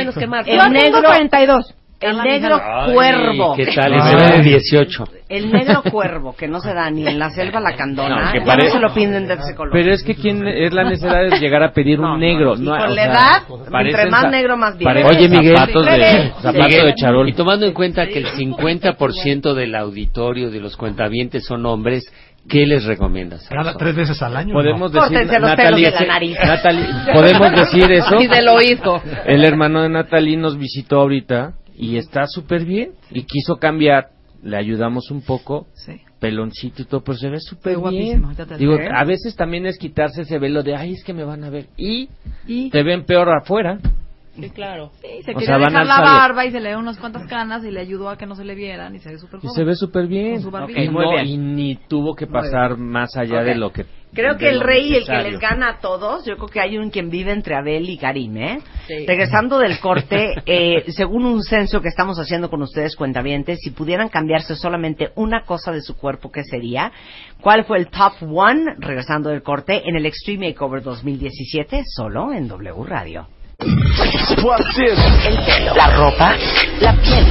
[0.47, 1.75] El negro, 42.
[2.01, 3.55] El negro Ay, cuervo.
[3.57, 3.93] ¿Qué tal?
[3.93, 5.05] Ve de 18.
[5.29, 8.25] El negro cuervo, que no se da ni en la selva lacandona.
[8.27, 9.73] No, que ya pare- no se lo piden de ese color.
[9.75, 12.57] Pero es que quién es la necesidad de llegar a pedir No, un negro.
[12.57, 13.43] no, con la edad,
[13.81, 14.91] entre más negro, más bien.
[15.05, 15.93] Oye, Miguel, zapatos de,
[16.55, 17.29] Miguel, de charol.
[17.29, 22.11] Y tomando en cuenta que el 50% del auditorio de los cuentavientes son hombres,
[22.49, 23.45] ¿qué les recomiendas?
[23.53, 24.55] a Cada tres veces al año.
[24.55, 25.01] Podemos ¿no?
[25.03, 26.37] decir, Córtense los Natalie, pelos de la nariz.
[26.43, 28.21] Natalie, podemos decir eso.
[28.21, 29.03] Y del oído.
[29.27, 34.11] El hermano de Natalie nos visitó ahorita y está súper bien y quiso cambiar.
[34.43, 36.01] Le ayudamos un poco, Sí.
[36.19, 38.23] peloncito y todo, pero se ve súper bien.
[38.23, 38.79] guapísimo, digo.
[38.95, 41.67] a veces también es quitarse ese velo de, ay, es que me van a ver.
[41.77, 42.09] Y
[42.47, 43.79] Y te ven peor afuera.
[44.35, 44.93] Sí, claro.
[45.01, 47.27] sí, se o quería sea, van dejar la barba y se le dio unas cuantas
[47.27, 49.49] canas y le ayudó a que no se le vieran y se ve súper Y
[49.49, 50.41] se ve súper bien.
[50.43, 51.27] Muy no- bien.
[51.27, 53.85] y ni tuvo que pasar más allá de lo que.
[54.13, 56.79] Creo que el rey y el que les gana a todos, yo creo que hay
[56.79, 58.59] un quien vive entre Abel y Karim, ¿eh?
[58.89, 59.07] Sí.
[59.07, 64.09] Regresando del corte, eh, según un censo que estamos haciendo con ustedes, cuentavientes, si pudieran
[64.09, 66.91] cambiarse solamente una cosa de su cuerpo, ¿qué sería?
[67.41, 72.49] ¿Cuál fue el top one, regresando del corte, en el Extreme Makeover 2017, solo en
[72.49, 73.29] W Radio?
[73.63, 76.35] El pelo, la ropa,
[76.81, 77.27] la piel,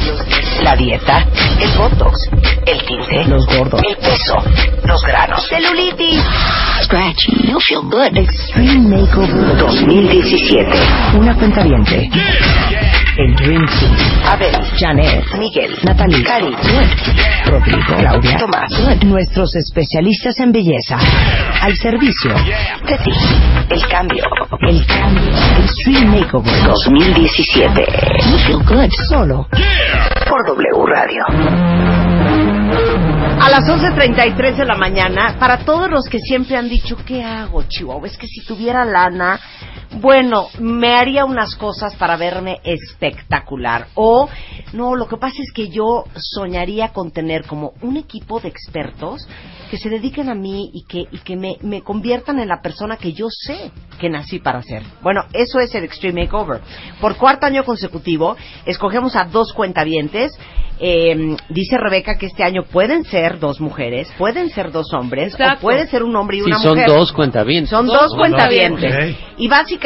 [0.61, 1.25] la dieta,
[1.59, 2.29] el botox,
[2.67, 4.35] el tinte, los gordos, el peso,
[4.85, 6.23] los granos, celulitis.
[6.83, 8.15] Scratch, you feel good.
[8.15, 11.17] Extreme Makeover 2017.
[11.17, 12.09] Una cuenta viente.
[13.19, 13.95] El Dream Team.
[14.31, 16.55] Abel, Janet, Miguel, Natalie, Cari,
[17.47, 19.03] Rodrigo, Claudia, Tomás.
[19.03, 20.97] Nuestros especialistas en belleza.
[21.61, 23.11] Al servicio de ti.
[23.71, 24.23] El cambio.
[24.61, 25.31] El cambio.
[25.61, 27.85] Extreme Makeover 2017.
[28.31, 28.89] You feel good.
[29.09, 29.47] Solo.
[30.29, 31.23] Por W Radio.
[33.41, 37.63] A las 11.33 de la mañana, para todos los que siempre han dicho, ¿qué hago,
[37.63, 38.07] Chihuahua?
[38.07, 39.37] Es que si tuviera lana,
[39.91, 43.87] bueno, me haría unas cosas para verme espectacular.
[43.95, 44.29] O,
[44.73, 49.27] no, lo que pasa es que yo soñaría con tener como un equipo de expertos
[49.71, 52.97] que se dediquen a mí y que, y que me, me conviertan en la persona
[52.97, 54.83] que yo sé que nací para ser.
[55.01, 56.61] Bueno, eso es el Extreme Makeover.
[57.01, 60.31] Por cuarto año consecutivo, escogemos a dos cuentavientes.
[60.81, 65.37] Eh, dice Rebeca que este año pueden ser dos mujeres, pueden ser dos hombres, o
[65.37, 65.61] Exacto.
[65.61, 66.87] puede ser un hombre y Sí, una son mujer.
[66.87, 67.69] dos cuentavientes.
[67.69, 68.79] Son Dos dos cuentavientes.
[68.89, 69.25] cuentavientes.
[69.37, 69.78] Y básicamente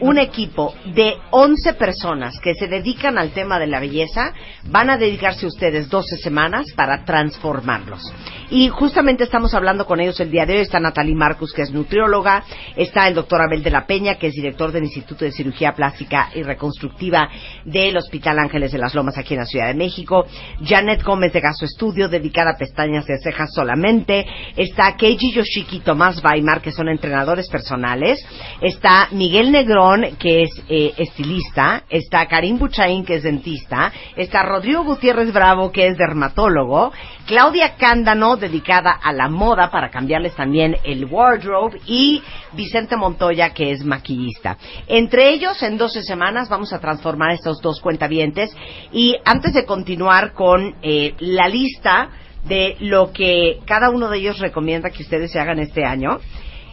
[0.00, 4.32] un equipo de 11 personas que se dedican al tema de la belleza
[4.64, 8.02] van a dedicarse ustedes 12 semanas para transformarlos.
[8.50, 10.60] Y justamente estamos hablando con ellos el día de hoy.
[10.60, 12.42] Está Natalie Marcus, que es nutrióloga.
[12.76, 16.30] Está el doctor Abel de la Peña, que es director del Instituto de Cirugía Plástica
[16.34, 17.30] y Reconstructiva
[17.64, 20.26] del Hospital Ángeles de las Lomas aquí en la Ciudad de México.
[20.64, 24.26] Janet Gómez de Gaso Estudio, dedicada a pestañas de cejas solamente.
[24.56, 28.24] Está Keiji Yoshiki y Tomás Weimar, que son entrenadores personales.
[28.60, 31.84] Está Negrón, que es eh, estilista.
[31.88, 33.92] Está Karim Buchaín, que es dentista.
[34.16, 36.92] Está Rodrigo Gutiérrez Bravo, que es dermatólogo.
[37.26, 41.80] Claudia Cándano, dedicada a la moda para cambiarles también el wardrobe.
[41.86, 44.58] Y Vicente Montoya, que es maquillista.
[44.88, 48.54] Entre ellos, en 12 semanas, vamos a transformar estos dos cuentavientes.
[48.92, 52.10] Y antes de continuar con eh, la lista
[52.44, 56.18] de lo que cada uno de ellos recomienda que ustedes se hagan este año,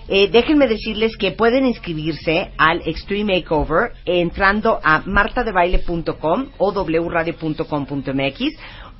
[0.09, 8.39] eh, déjenme decirles que pueden inscribirse al Extreme Makeover entrando a martadebaile.com o wradio.com.mx.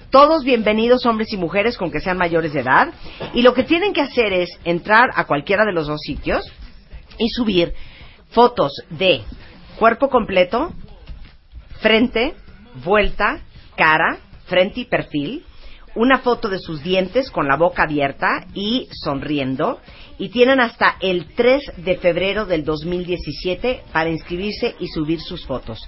[0.10, 2.94] Todos bienvenidos, hombres y mujeres, con que sean mayores de edad.
[3.34, 6.46] Y lo que tienen que hacer es entrar a cualquiera de los dos sitios
[7.18, 7.74] y subir
[8.30, 9.22] fotos de
[9.78, 10.74] cuerpo completo,
[11.80, 12.36] frente,
[12.84, 13.42] vuelta,
[13.76, 15.46] cara, frente y perfil,
[15.96, 19.80] una foto de sus dientes con la boca abierta y sonriendo.
[20.20, 25.80] Y tienen hasta el 3 de febrero del 2017 para inscribirse y subir sus fotos.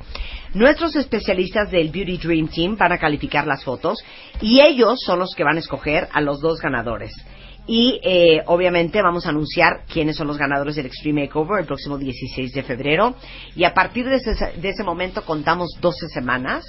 [0.54, 4.04] Nuestros especialistas del Beauty Dream Team van a calificar las fotos
[4.42, 7.12] y ellos son los que van a escoger a los dos ganadores.
[7.68, 12.00] Y eh, obviamente vamos a anunciar quiénes son los ganadores del Extreme Makeover el próximo
[12.00, 13.16] 16 de febrero.
[13.56, 16.66] Y a partir de ese, de ese momento contamos 12 semanas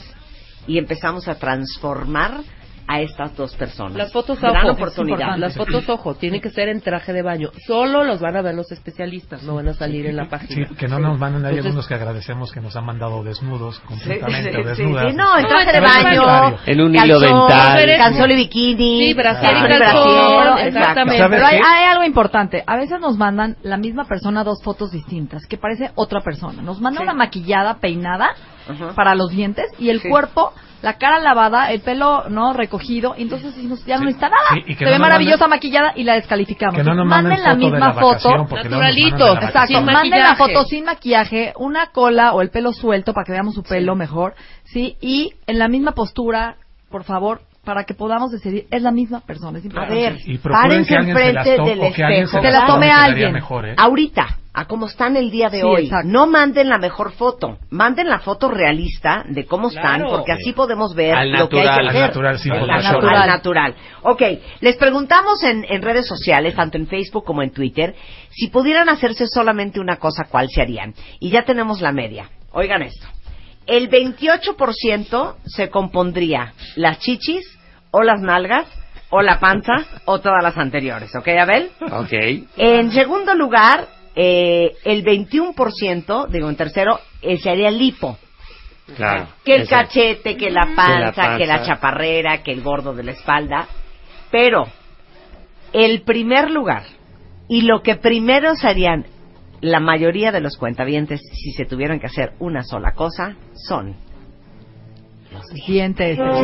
[0.66, 2.42] y empezamos a transformar
[2.90, 3.94] a estas dos personas.
[3.96, 5.37] Las fotos Gran ojo, oportunidad.
[5.37, 7.50] las fotos ojo, tienen que ser en traje de baño.
[7.64, 10.68] Solo los van a ver los especialistas, no van a salir en la Sí, página.
[10.76, 14.57] que no nos mandan, hay algunos que agradecemos que nos han mandado desnudos completamente Sí,
[14.57, 15.11] sí, desnudas.
[15.11, 16.57] sí, no, en traje de baño.
[16.66, 17.96] En un hilo dental.
[17.96, 21.24] calzón y bikini, Sí, brasier y calzón exactamente.
[21.31, 22.64] Pero hay, algo importante.
[22.66, 26.61] A veces nos mandan la misma persona dos fotos distintas, que parece otra persona.
[26.61, 27.05] Nos manda Sí.
[27.05, 28.35] una maquillada, peinada
[28.68, 28.94] Ajá.
[28.96, 30.09] para los dientes y el Sí.
[30.09, 34.42] cuerpo la cara lavada, el pelo no recogido, y entonces decimos, ya no necesita nada.
[34.54, 36.74] Sí, y que Se no ve nos maravillosa manden- maquillada y la descalificamos.
[36.76, 38.06] Que no nos manden manden la foto de misma la foto.
[38.06, 39.10] vacación, porque luego nos Naturalito.
[39.18, 40.36] mandan de la Exacto, Sin manden la maquillaje.
[40.54, 44.34] foto sin maquillaje, una cola o el pelo suelto para que veamos su pelo mejor,
[44.64, 44.96] ¿sí?
[45.00, 46.56] Y en la misma postura,
[46.90, 50.88] por favor, para que podamos decidir, es la misma persona, es A ver, Y párense
[50.88, 52.28] que alguien se las enfrente del espejo.
[52.30, 53.32] se Que la tome alguien.
[53.32, 53.74] mejor, ¿eh?
[53.76, 55.84] Ahorita, a como están el día de Sí, hoy.
[55.84, 56.08] exacto.
[56.08, 60.10] No manden la mejor foto, manden la foto realista de cómo están, Claro.
[60.16, 61.68] porque así podemos ver Al lo que hay que.
[61.88, 62.92] Al natural, sin al Photoshop.
[62.94, 63.16] natural.
[63.22, 63.74] Al natural.
[64.02, 64.22] Ok,
[64.60, 67.94] les preguntamos en, en redes sociales, tanto en Facebook como en Twitter,
[68.30, 70.94] si pudieran hacerse solamente una cosa, ¿cuál se harían?
[71.20, 72.30] Y ya tenemos la media.
[72.52, 73.06] Oigan esto.
[73.70, 77.44] El 28% se compondría las chichis
[77.92, 78.66] o las nalgas
[79.11, 79.74] o la panza
[80.06, 81.70] o todas las anteriores, ¿ok, Abel?
[81.92, 82.12] Ok.
[82.56, 88.18] En segundo lugar, eh, el 21%, digo en tercero, eh, se haría lipo.
[88.96, 89.28] Claro.
[89.44, 91.37] Que el Ese- cachete, que la panza, panza.
[91.38, 93.68] que la chaparrera, que el gordo de la espalda.
[94.33, 94.66] Pero
[95.72, 96.83] el primer lugar
[97.48, 99.06] y lo que primero se harían
[99.60, 103.94] la mayoría de los cuentavientes si se tuvieran que hacer una sola cosa son
[105.66, 106.18] Dientes.
[106.18, 106.40] ¡Ganó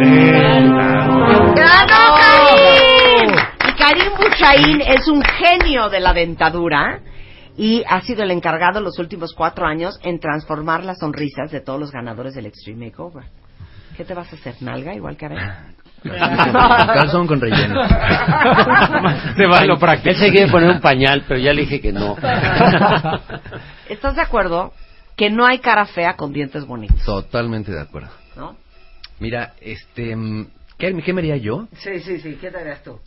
[2.19, 3.31] Karim!
[3.69, 7.01] Y Karim Buchaín es un genio de la dentadura
[7.57, 11.81] y ha sido el encargado los últimos cuatro años en transformar las sonrisas de todos
[11.81, 13.25] los ganadores del Extreme Makeover.
[13.97, 14.55] ¿Qué te vas a hacer?
[14.61, 15.39] ¿Nalga igual que Abel?
[16.93, 17.81] Calzón con relleno.
[19.37, 20.11] Te va lo práctico.
[20.11, 22.17] Él se quiere poner un pañal, pero ya le dije que no.
[23.89, 24.73] ¿Estás de acuerdo
[25.17, 27.03] que no hay cara fea con dientes bonitos?
[27.05, 28.11] Totalmente de acuerdo.
[28.37, 28.57] ¿No?
[29.19, 30.17] Mira, este,
[30.79, 31.69] ¿qué, qué me haría yo?
[31.79, 32.37] Sí, sí, sí.
[32.41, 32.99] ¿Qué te harías tú?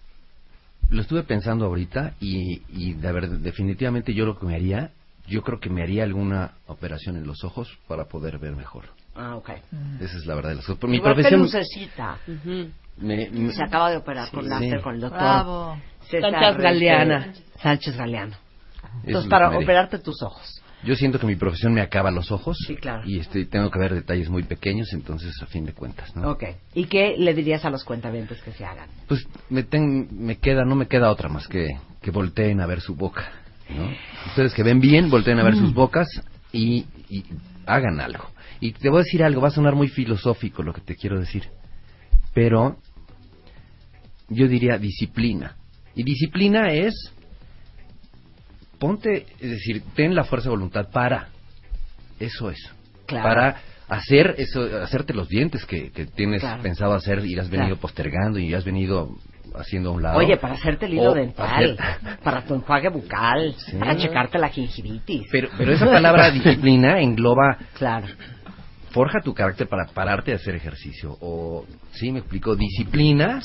[0.89, 4.89] Lo estuve pensando ahorita y, y de ver, definitivamente yo lo que me haría,
[5.27, 8.85] yo creo que me haría alguna operación en los ojos para poder ver mejor.
[9.15, 9.49] Ah, ok.
[9.99, 10.79] Esa es la verdad de las cosas.
[10.79, 11.41] Por mi Igual profesión...
[11.41, 12.17] Pelucecita.
[12.99, 14.49] Me- me- Se acaba de operar con Sí.
[14.49, 15.77] láser con el doctor Bravo.
[16.09, 17.33] César Sánchez Galeana.
[17.61, 17.99] Sánchez es
[19.05, 20.61] Entonces, para operarte tus ojos.
[20.83, 23.03] Yo siento que mi profesión me acaba los ojos Sí, claro.
[23.05, 26.31] y este, tengo que ver detalles muy pequeños, entonces a fin de cuentas, ¿no?
[26.31, 26.43] Ok.
[26.73, 28.87] ¿Y qué le dirías a los cuentavientes que se hagan?
[29.07, 31.67] Pues me, ten- me queda, no me queda otra más que,
[32.01, 33.29] que volteen a ver su boca,
[33.69, 33.89] ¿no?
[34.27, 35.59] Ustedes que ven bien, volteen a ver Mm.
[35.59, 36.07] sus bocas
[36.53, 37.25] y, y
[37.65, 38.29] hagan algo.
[38.61, 41.19] Y te voy a decir algo, va a sonar muy filosófico lo que te quiero
[41.19, 41.43] decir,
[42.33, 42.77] pero
[44.29, 45.55] yo diría disciplina.
[45.95, 46.93] Y disciplina es,
[48.79, 51.29] ponte, es decir, ten la fuerza de voluntad para,
[52.19, 52.59] eso es,
[53.05, 53.27] Claro.
[53.27, 56.61] para hacer eso, hacerte los dientes que, que tienes Claro.
[56.61, 57.81] pensado hacer y has venido Claro.
[57.81, 59.09] postergando y has venido
[59.55, 60.17] haciendo a un lado.
[60.19, 63.75] Oye, para hacerte el hilo O dental, hacer- para tu enjuague bucal, Sí.
[63.77, 65.27] para checarte la gingivitis.
[65.31, 68.07] Pero, pero esa palabra disciplina engloba, Claro.
[68.91, 71.17] forja tu carácter para pararte a hacer ejercicio.
[71.19, 73.41] O, sí, me explico, disciplina.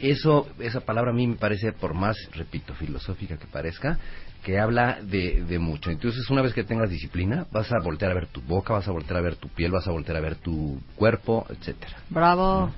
[0.00, 3.98] Eso, esa palabra a mí me parece, por más, repito, filosófica que parezca,
[4.44, 5.90] que habla de, de mucho.
[5.90, 8.92] Entonces, una vez que tengas disciplina, vas a voltear a ver tu boca, vas a
[8.92, 11.96] voltear a ver tu piel, vas a voltear a ver tu cuerpo, etcétera.
[12.10, 12.70] Bravo.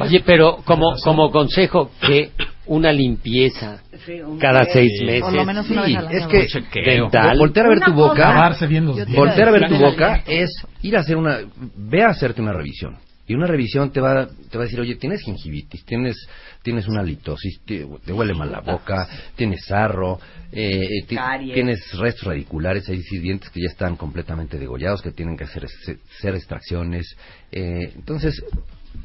[0.00, 2.32] Oye, pero como, como consejo, que
[2.66, 5.22] una limpieza Sí, un- cada seis meses.
[5.22, 7.38] Por lo menos una Sí, vez es que dental.
[7.38, 10.50] voltear a ver tu boca, bien los voltear a ver tu boca es
[10.82, 11.38] ir a hacer una,
[11.76, 12.96] ve a hacerte una revisión.
[13.30, 16.16] Y una revisión te va, te va a decir, oye, tienes gingivitis, tienes,
[16.64, 20.18] tienes una litosis, te, te huele mal la boca, tienes sarro,
[20.50, 21.54] eh, Caries.
[21.54, 26.34] tienes restos radiculares, hay dientes que ya están completamente degollados, que tienen que hacer, hacer
[26.34, 27.16] extracciones.
[27.52, 28.44] Eh, entonces,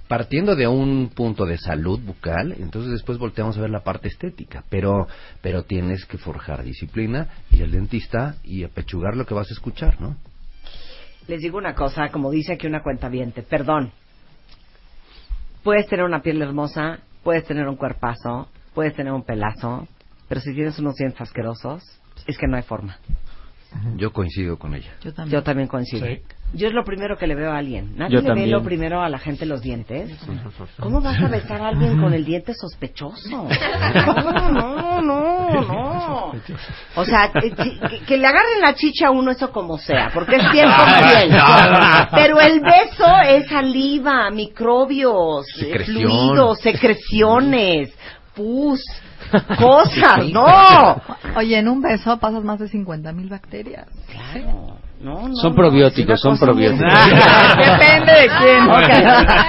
[0.08, 4.64] partiendo de un punto de salud bucal, entonces después volteamos a ver la parte estética,
[4.72, 5.08] pero
[5.44, 10.02] pero tienes que forjar disciplina y el dentista y apechugar lo que vas a escuchar,
[10.02, 10.18] ¿no?
[11.28, 13.12] Les digo una cosa, como dice aquí una cuenta
[13.48, 13.92] perdón.
[15.66, 19.88] Puedes tener una piel hermosa, puedes tener un cuerpazo, puedes tener un pelazo,
[20.30, 21.82] pero si tienes unos dientes asquerosos,
[22.28, 23.00] es que no hay forma.
[23.98, 24.92] Yo coincido con ella.
[25.02, 25.34] Yo también.
[25.40, 26.06] Yo también coincido.
[26.06, 26.20] Sí.
[26.54, 27.98] Yo es lo primero que le veo a alguien.
[27.98, 28.52] Nadie Yo le ve también.
[28.52, 30.12] lo primero a la gente los dientes.
[30.80, 33.48] ¿Cómo vas a besar a alguien con el diente sospechoso?
[34.06, 36.32] No, no, no, no.
[36.96, 37.52] O sea, que,
[38.06, 41.38] que le agarren la chicha a uno eso como sea, porque es tiempo bien.
[42.14, 45.96] Pero el beso es saliva, microbios, eh, Secreción.
[45.98, 47.94] fluidos, secreciones,
[48.36, 48.82] pus,
[49.60, 50.28] cosas.
[50.32, 51.02] No.
[51.36, 53.88] Oye, en un beso pasas más de 50 mil bacterias.
[54.10, 54.75] Claro.
[55.06, 56.92] No, no, Son probióticos, son probióticos.
[57.58, 58.64] Depende de quién.
[58.64, 58.90] Ok.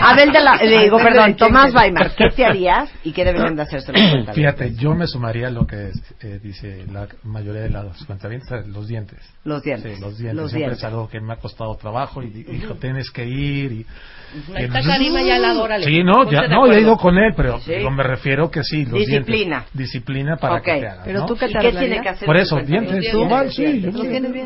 [0.02, 1.36] Abel de la, le digo, Depende perdón.
[1.36, 4.34] Tomás Weimar, ¿qué te harías y qué deberían de hacerse los?
[4.34, 8.86] Fíjate, yo me sumaría a lo que eh, dice la mayoría de los cuentavientes, los
[8.86, 9.18] dientes.
[9.44, 9.94] Los dientes.
[9.96, 10.36] Sí, los dientes.
[10.36, 10.78] Los Siempre dientes.
[10.78, 13.86] es algo que me ha costado trabajo y hijo, tienes que ir y...
[14.26, 15.80] Ahí y está entonces- Karima, ya la adora.
[15.80, 17.66] Sí, no, ya, no, ya he ido con él, pero Sí.
[17.68, 19.58] pero me refiero que sí, los Disciplina.
[19.60, 19.72] dientes.
[19.72, 20.64] Disciplina para Ok.
[20.64, 22.26] que te hagas, Pero tú qué ¿Y te qué tiene que hacer?
[22.26, 23.88] Por eso, dientes, igual, sí.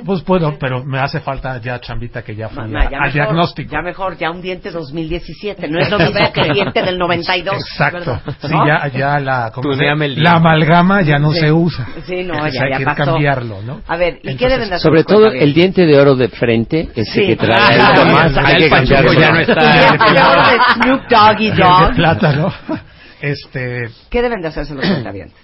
[0.05, 3.03] Pues puedo, pero me hace falta ya chambita que ya fui Mamá, a- ya al
[3.05, 3.73] mejor, diagnóstico.
[3.73, 5.69] Ya mejor, ya un diente 2017.
[5.69, 7.55] No es lo mismo que el diente del 92.
[7.55, 7.99] Exacto.
[7.99, 8.21] ¿verdad?
[8.43, 8.67] Sí, ¿No?
[8.67, 11.41] ya, ya la, ¿cómo se- Tuneame el la amalgama ya no Sí.
[11.41, 11.87] se usa.
[12.07, 13.05] Sí, no, Entonces ya, hay ya que pasó.
[13.13, 13.81] cambiarlo, ¿no?
[13.87, 16.29] A ver, ¿y qué Entonces, deben de hacer Sobre todo el diente de oro de
[16.29, 17.27] frente, ese Sí.
[17.27, 18.87] que trae Ah, ya, Tomás, hay que el
[19.19, 19.97] ya no está.
[20.13, 21.89] Y ahora de Snoop Doggy y el Dog.
[21.91, 22.53] de plátano.
[23.23, 25.37] Este, ¿Qué deben de hacerse los cuentavientes?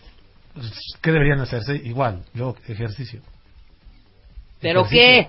[1.03, 1.77] ¿qué deberían hacerse?
[1.77, 3.21] Igual, yo, ejercicio.
[4.63, 4.99] ¿Pero Ejercicio.
[4.99, 5.29] qué?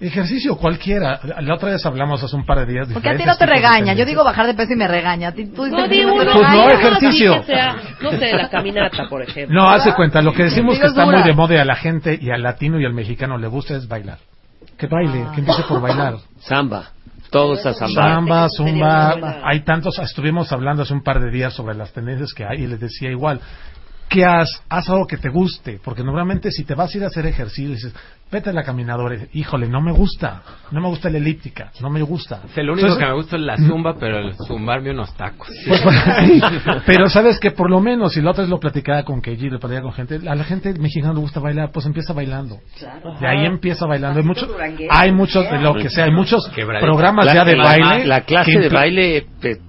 [0.00, 1.18] Ejercicio cualquiera.
[1.40, 2.88] La otra vez hablamos hace un par de días.
[2.92, 3.94] Porque a ti no te regaña.
[3.94, 5.32] Yo digo bajar de peso y me regaña.
[5.32, 6.32] Tú dices No, que di no te uno.
[6.34, 7.34] Pues no, ejercicio.
[7.40, 9.60] que sea, no sé, la caminata, por ejemplo.
[9.60, 11.18] No, hace cuenta, lo que decimos Digo, que está dura.
[11.18, 13.74] muy de moda y a la gente y al latino y al mexicano le gusta
[13.74, 14.18] es bailar.
[14.76, 16.14] Que baile, que empiece por bailar.
[16.38, 16.90] Samba.
[17.30, 18.02] Todos a zamba.
[18.14, 22.44] Samba, zumba, hay tantos, estuvimos hablando hace un par de días sobre las tendencias que
[22.44, 23.40] hay y les decía igual,
[24.08, 27.08] que haz, haz algo que te guste, porque normalmente si te vas a ir a
[27.08, 27.92] hacer ejercicio dices,
[28.30, 32.02] vete a la caminadora, híjole, no me gusta, no me gusta la elíptica, no me
[32.02, 32.42] gusta.
[32.54, 35.48] Sí, lo único Entonces, que me gusta es la zumba, pero el zumbarme unos tacos.
[35.66, 35.80] pues,
[36.86, 39.58] pero sabes que por lo menos, y la otra vez lo platicaba con Keiji, lo
[39.58, 42.58] platicaba con gente, a la gente mexicana le gusta bailar, pues empieza bailando.
[43.20, 44.20] De ahí empieza bailando.
[44.20, 45.60] Hay muchos, duranguense, hay muchos, de yeah.
[45.60, 48.06] lo que sea, hay muchos programas La- ya de la- baile.
[48.06, 49.24] La clase que de baile eh,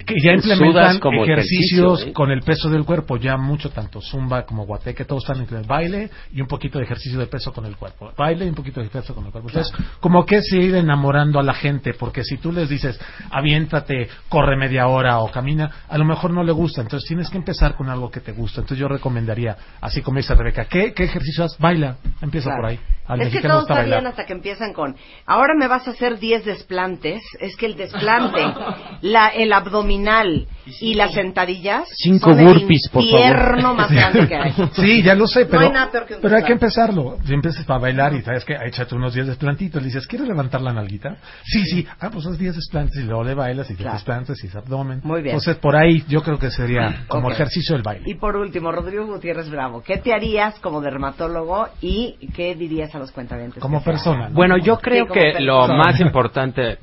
[0.06, 2.14] que ya implementan como ejercicios ejercicio, ¿eh?
[2.14, 5.66] con el peso del cuerpo, ya mucho, tanto zumba como guateque, todos están en el
[5.66, 8.12] baile y un poquito de ejercicio de peso con el cuerpo.
[8.18, 9.50] Baile un poquito de peso con el cuerpo.
[9.50, 13.00] Entonces, como que se ir enamorando a la gente, porque si tú les dices,
[13.32, 16.82] aviéntate, corre media hora o camina, a lo mejor no le gusta.
[16.82, 18.62] Entonces tienes que empezar con algo que te gusta.
[18.62, 21.58] Entonces yo recomendaría, así como dice Rebeca, ¿qué, qué ejercicio haces?
[21.60, 22.62] Baila, empieza Claro.
[22.62, 22.80] por ahí.
[23.08, 24.12] Al es que mexicano todo gusta está bien bailar.
[24.12, 27.22] hasta que empiezan con, ahora me vas a hacer 10 desplantes.
[27.40, 28.40] Es que el desplante,
[29.02, 30.48] la, el abdominal
[30.80, 33.20] y las sentadillas Cinco son el burpees, por favor.
[33.20, 34.54] infierno más grande que hay.
[34.74, 37.18] Sí, ya lo sé, No pero, hay nada peor que un pero hay que empezarlo.
[37.26, 40.62] Si empiezas a bailar y sabes que échate unos 10 desplantitos, le dices, ¿quieres levantar
[40.62, 41.18] la nalguita?
[41.44, 41.88] Sí, sí.
[42.00, 43.94] Ah, pues haz 10 desplantes y luego le bailas y 10 Claro.
[43.96, 45.02] desplantes y es abdomen.
[45.04, 45.36] Muy bien.
[45.36, 47.34] Entonces, por ahí yo creo que sería como Ok.
[47.34, 48.04] ejercicio el baile.
[48.10, 53.00] Y por último, Rodrigo Gutiérrez Bravo, ¿qué te harías como dermatólogo y qué dirías a
[53.00, 53.62] los cuentavientes?
[53.62, 54.26] Como persona.
[54.26, 54.34] hagan?
[54.34, 55.78] Bueno, yo creo Sí, que lo persona.
[55.84, 56.78] más importante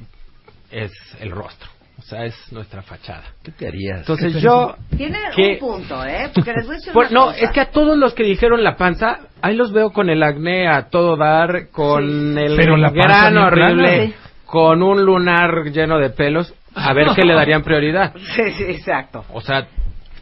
[0.71, 1.69] es el rostro.
[2.07, 3.25] O sea, es nuestra fachada.
[3.43, 3.99] ¿Qué te harías?
[3.99, 4.77] Entonces ¿Qué te yo...
[4.97, 6.31] Tiene un punto, ¿eh?
[6.33, 7.39] Porque les voy a decir una no, cosa.
[7.39, 10.69] es que a todos los que dijeron la panza, ahí los veo con el acné
[10.69, 14.15] a todo dar, con el Pero la panza grano horrible, sí.
[14.45, 18.15] con un lunar lleno de pelos, a ver qué le darían prioridad.
[18.37, 19.25] Sí, sí, exacto.
[19.33, 19.67] O sea,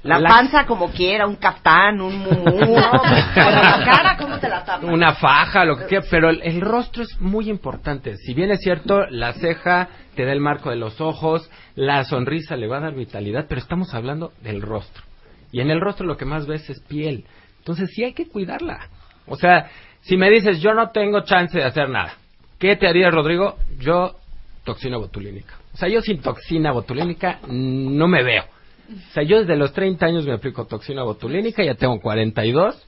[0.05, 4.85] La, la- panza como quiera, un caftán, un pero la cara, ¿cómo te la tapas?
[4.85, 8.17] una faja, lo que quiera, pero el, el rostro es muy importante.
[8.19, 12.55] Si bien es cierto, la ceja te da el marco de los ojos, la sonrisa
[12.57, 15.03] le va a dar vitalidad, pero estamos hablando del rostro.
[15.53, 17.25] Y en el rostro lo que más ves es piel.
[17.59, 18.89] Entonces sí hay que cuidarla.
[19.27, 19.71] O sea,
[20.03, 22.15] si me dices, yo no tengo chance de hacer nada,
[22.59, 23.57] ¿qué te haría, Rodrigo?
[23.79, 24.17] Yo,
[24.65, 25.55] toxina botulínica.
[25.73, 28.45] O sea, yo sin toxina botulínica no me veo.
[28.91, 32.87] O sea, yo desde los 30 años me aplico toxina botulínica, ya tengo 42.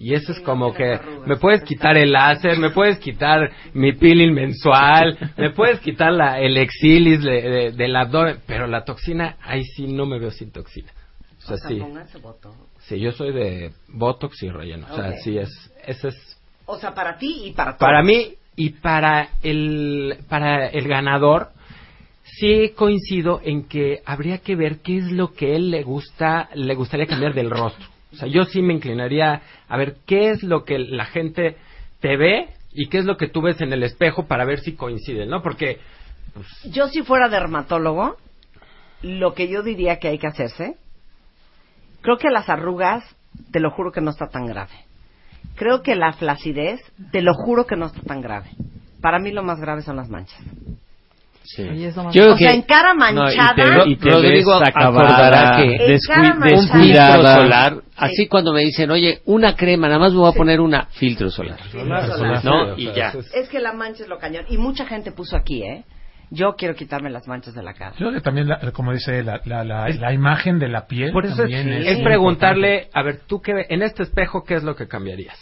[0.00, 4.32] Y eso es como que me puedes quitar el láser, me puedes quitar mi peeling
[4.32, 9.64] mensual, me puedes quitar la, el exilis de- de- del abdomen, pero la toxina, ahí
[9.64, 10.92] sí no me veo sin toxina.
[11.38, 11.78] O sea, O sea, sí,
[12.86, 14.86] sí, yo soy de botox y relleno.
[14.88, 15.50] O sea, sí es,
[15.84, 17.80] ese es O sea, para ti y para todos.
[17.80, 21.48] para mí y para el, para el ganador,
[22.38, 26.74] sí coincido en que habría que ver qué es lo que él le gusta, le
[26.74, 27.86] gustaría cambiar del rostro.
[28.12, 31.56] O sea, yo sí me inclinaría a ver qué es lo que la gente
[32.00, 34.74] te ve y qué es lo que tú ves en el espejo para ver si
[34.74, 35.42] coinciden, ¿no?
[35.42, 35.78] Porque
[36.70, 38.16] Yo si fuera dermatólogo,
[39.02, 40.76] lo que yo diría que hay que hacerse,
[42.00, 43.04] creo que las arrugas,
[43.52, 44.72] te lo juro que no está tan grave.
[45.54, 48.50] Creo que la flacidez, te lo juro que no está tan grave.
[49.00, 50.40] Para mí lo más grave son las manchas.
[51.56, 54.54] Más- Yo creo O sea, que- en cara No, y manchada, te- y te Rodrigo
[54.54, 57.16] acordará que un manchada.
[57.16, 57.72] filtro solar.
[57.74, 57.80] Sí.
[57.96, 61.30] Así cuando me dicen, oye, una crema, nada más me voy a poner una filtro
[61.30, 61.58] solar.
[61.70, 62.44] solar.
[62.44, 62.76] ¿No?
[62.76, 63.12] Sí, Y ya.
[63.34, 64.44] es- que la mancha es lo cañón.
[64.48, 65.84] Y mucha gente puso aquí, ¿eh?
[66.30, 67.92] Yo quiero quitarme las manchas de la cara.
[67.92, 71.10] Yo creo que también, la- como dice, la, la, la, la imagen de la piel
[71.12, 74.54] Por eso es, también es muy preguntarle, a ver, tú qué, en este espejo, ¿qué
[74.56, 75.38] es lo que cambiarías?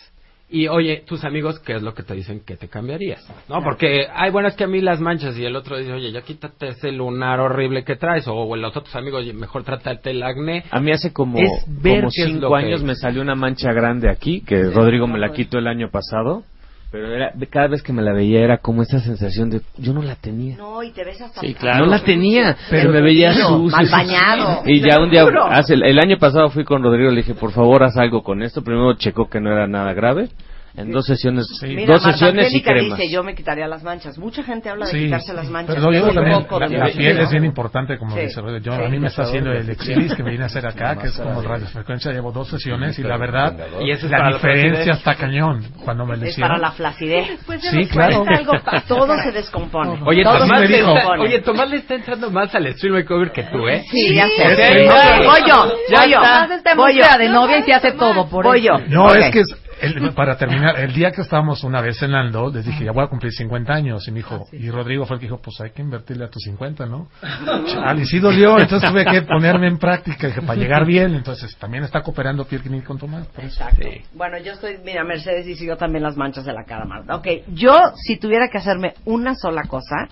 [0.49, 3.27] Y oye, tus amigos, ¿qué es lo que te dicen que te cambiarías?
[3.49, 6.13] No, porque, ay, bueno, es que a mí las manchas y el otro dice, oye,
[6.13, 8.29] ya quítate ese lunar horrible que traes.
[8.29, 10.63] O, los otros amigos, mejor trátate el acné.
[10.71, 14.09] A mí hace como, Es ver como cinco que- años me salió una mancha grande
[14.09, 16.45] aquí, que Rodrigo me la quitó el año pasado.
[16.91, 20.03] Pero era, cada vez que me la veía era como esa sensación de, yo no
[20.03, 20.57] la tenía.
[20.57, 21.85] No, y te ves hasta Sí, claro.
[21.85, 24.63] No la tenía, Pero pero me veía sucio, mal bañado.
[24.67, 27.83] Y ya un día, hace, el año pasado fui con Rodrigo, le dije, por favor,
[27.83, 28.63] haz algo con esto.
[28.63, 30.29] Primero checó que no era nada grave.
[30.77, 32.97] En dos sesiones, Mira, dos Marta sesiones y Angélica crema.
[32.97, 34.19] dice, yo me quitaría las manchas.
[34.19, 35.75] Mucha gente habla de Sí, quitarse las manchas.
[35.75, 38.21] Pero yo también, la, la piel es bien importante, como Sí.
[38.23, 38.43] dice.
[38.61, 38.83] Yo, Sí.
[38.85, 41.17] A mí me está haciendo el exilis que me viene a hacer acá, que es
[41.17, 42.13] como radiofrecuencia.
[42.13, 46.17] Llevo dos sesiones y la verdad, Y eso es la diferencia está cañón cuando me
[46.17, 46.51] lo Es hicieron.
[46.57, 47.27] para la flacidez.
[47.71, 48.25] Sí, claro.
[48.29, 48.53] Algo,
[48.89, 49.99] todo se descompone.
[50.05, 51.23] Oye, todo Tomás, se le está, descompone.
[51.23, 53.83] oye, Tomás le está entrando más al stream makeover que tú, ¿eh?
[53.91, 54.57] Sí, ya sé.
[54.57, 56.77] Sí, voy yo, voy yo.
[56.77, 57.19] Voy yo.
[57.19, 58.79] de novia y se hace todo por Voy eso.
[58.79, 58.87] yo.
[58.89, 62.65] No, es que es- el- para terminar, el día que estábamos una vez cenando, les
[62.65, 64.07] dije, ya voy a cumplir 50 años.
[64.09, 66.43] Y me dijo, y Rodrigo fue el que dijo, pues hay que invertirle a tus
[66.45, 67.09] 50, ¿no?
[67.67, 71.15] Chale, y sí dolió, entonces tuve que ponerme en práctica dije, para llegar bien.
[71.15, 73.27] Entonces también está cooperando Pierre Knight con Tomás.
[73.39, 73.87] Exacto.
[74.15, 77.17] Bueno, yo estoy, mira, Mercedes dice yo también las manchas de la cara, Marta.
[77.17, 80.09] Ok, yo si tuviera que hacerme una sola cosa,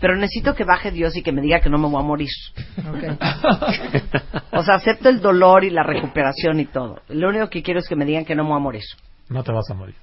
[0.00, 2.28] pero necesito que baje Dios y que me diga que no me voy a morir.
[4.56, 7.00] O sea, acepto el dolor y la recuperación y todo.
[7.08, 8.82] Lo único que quiero es que me digan que no me voy a morir.
[9.28, 9.96] No te vas a morir.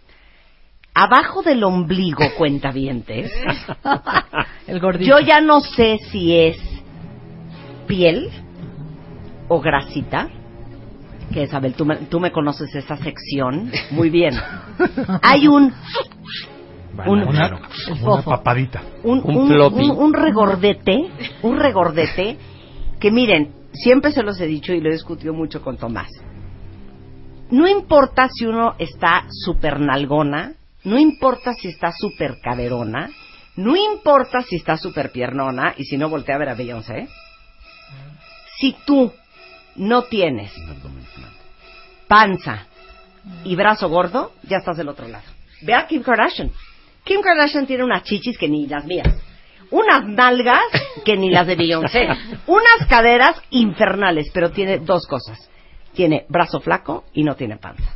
[0.94, 3.32] Abajo del ombligo, cuentavientes,
[4.68, 5.10] El gordito.
[5.10, 6.58] yo ya no sé si es
[7.88, 8.30] piel
[9.48, 10.28] o grasita.
[11.34, 14.34] Que Isabel, tú me, tú me conoces esa sección muy bien.
[15.22, 15.74] Hay un
[17.08, 17.60] un, una,
[18.02, 18.82] una papadita.
[19.04, 19.90] un, Un un- floppy.
[19.90, 21.10] un- un regordete,
[21.42, 22.38] un regordete
[23.00, 26.10] que miren, siempre se los he dicho y lo he discutido mucho con Tomás.
[27.50, 33.10] No importa si uno está super nalgona, no importa si está super caderona,
[33.58, 37.08] no importa si está super piernona y si no voltea a ver a Beyoncé.
[38.58, 39.12] Si tú
[39.76, 40.54] no tienes
[42.08, 42.66] panza
[43.44, 45.26] y brazo gordo, ya estás del otro lado.
[45.62, 46.52] Ve a Kim Kardashian.
[47.04, 49.08] Kim Kardashian tiene unas chichis que ni las mías.
[49.72, 50.64] Unas nalgas
[51.06, 52.08] que ni las de Beyoncé.
[52.48, 55.50] Unas caderas infernales, pero tiene dos cosas.
[55.94, 57.90] Tiene brazo flaco y no tiene panza.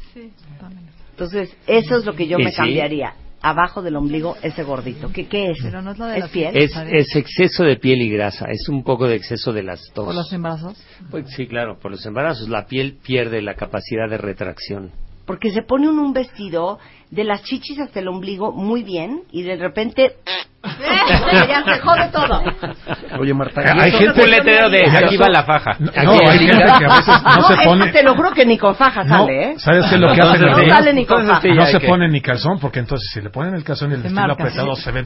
[1.12, 2.58] Entonces, eso es lo que yo me sí.
[2.58, 3.14] cambiaría.
[3.42, 5.12] Abajo del ombligo, ese gordito.
[5.14, 5.60] ¿Qué, qué es?
[5.62, 6.58] Pero no es lo de ¿Es piel?
[6.58, 10.06] Es, es exceso de piel y grasa, es un poco de exceso de las dos.
[10.06, 10.84] ¿Por los embarazos?
[11.12, 12.50] Pues sí, claro, por los embarazos.
[12.50, 14.92] La piel pierde la capacidad de retracción.
[15.26, 16.78] Porque se pone un vestido
[17.10, 20.18] de las chichis hasta el ombligo muy bien y de repente
[20.64, 22.44] ya se jode todo.
[23.20, 25.78] Oye, Marta, Hay ¿y eso- gente- Un letrero de aquí va la faja.
[25.80, 25.92] No,
[26.28, 27.92] hay gente que a veces no, se pone.
[27.92, 29.56] Te lo juro que ni con faja No, sale, ¿eh?
[29.58, 30.42] ¿sabes qué es lo que hacen?
[30.42, 31.48] No sale ni con faja.
[31.48, 34.34] No se ponen ni calzón, porque entonces si le ponen el calzón y el marca,
[34.34, 34.82] apretado sí.
[34.84, 35.06] se ven.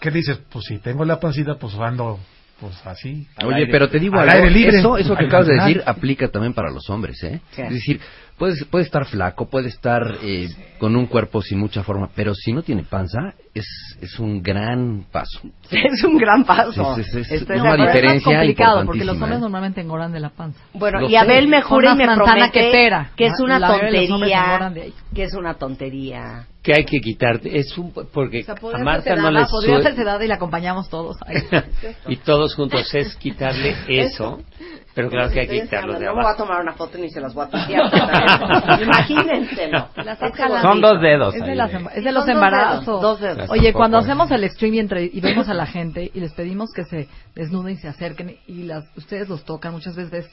[0.00, 0.40] ¿Qué dices?
[0.50, 2.18] Pues si tengo la pancita, pues ando
[2.60, 3.26] pues así.
[3.44, 4.78] Oye, pero te digo al algo, aire libre.
[4.78, 7.40] Eso, eso que acabas de decir aplica también para los hombres, ¿eh?
[7.56, 8.00] Es decir,
[8.38, 12.62] puede, estar flaco, puede estar eh, con un cuerpo sin mucha forma, pero si no
[12.62, 13.66] tiene panza, es,
[14.00, 15.40] es un gran paso.
[15.70, 16.94] Es un gran paso.
[16.96, 19.40] Sí, sí, es Estoy de una diferencia es complicado porque los hombres ¿eh?
[19.40, 20.60] normalmente engordan de la panza.
[20.72, 21.18] Bueno, Lo y sé.
[21.18, 23.10] Abel me jura y me promete que pera.
[23.16, 24.72] que es una La hombres tontería,
[25.14, 26.46] que es una tontería.
[26.62, 27.40] Que hay que quitar.
[27.44, 30.88] Es un, porque O sea, a Marta no le podría ser sedada y la acompañamos
[30.90, 31.16] todos.
[31.26, 31.36] Ahí.
[32.08, 34.40] y todos juntos es quitarle eso,
[34.94, 36.42] pero claro que hay que quitarlo de enseñando, No me voy a abajo.
[36.44, 38.82] tomar una foto ni se las voy a tuitear.
[38.82, 39.88] Imagínenselo.
[39.96, 41.34] Es Son dos dedos.
[41.34, 41.76] Es de, las ¿eh?
[41.76, 43.20] em- es de los Son dos embarazos.
[43.20, 46.32] dedos, Oye, cuando hacemos el stream y, entre- y vemos a la gente y les
[46.32, 50.28] pedimos que se desnuden y se acerquen y las ustedes los tocan muchas veces,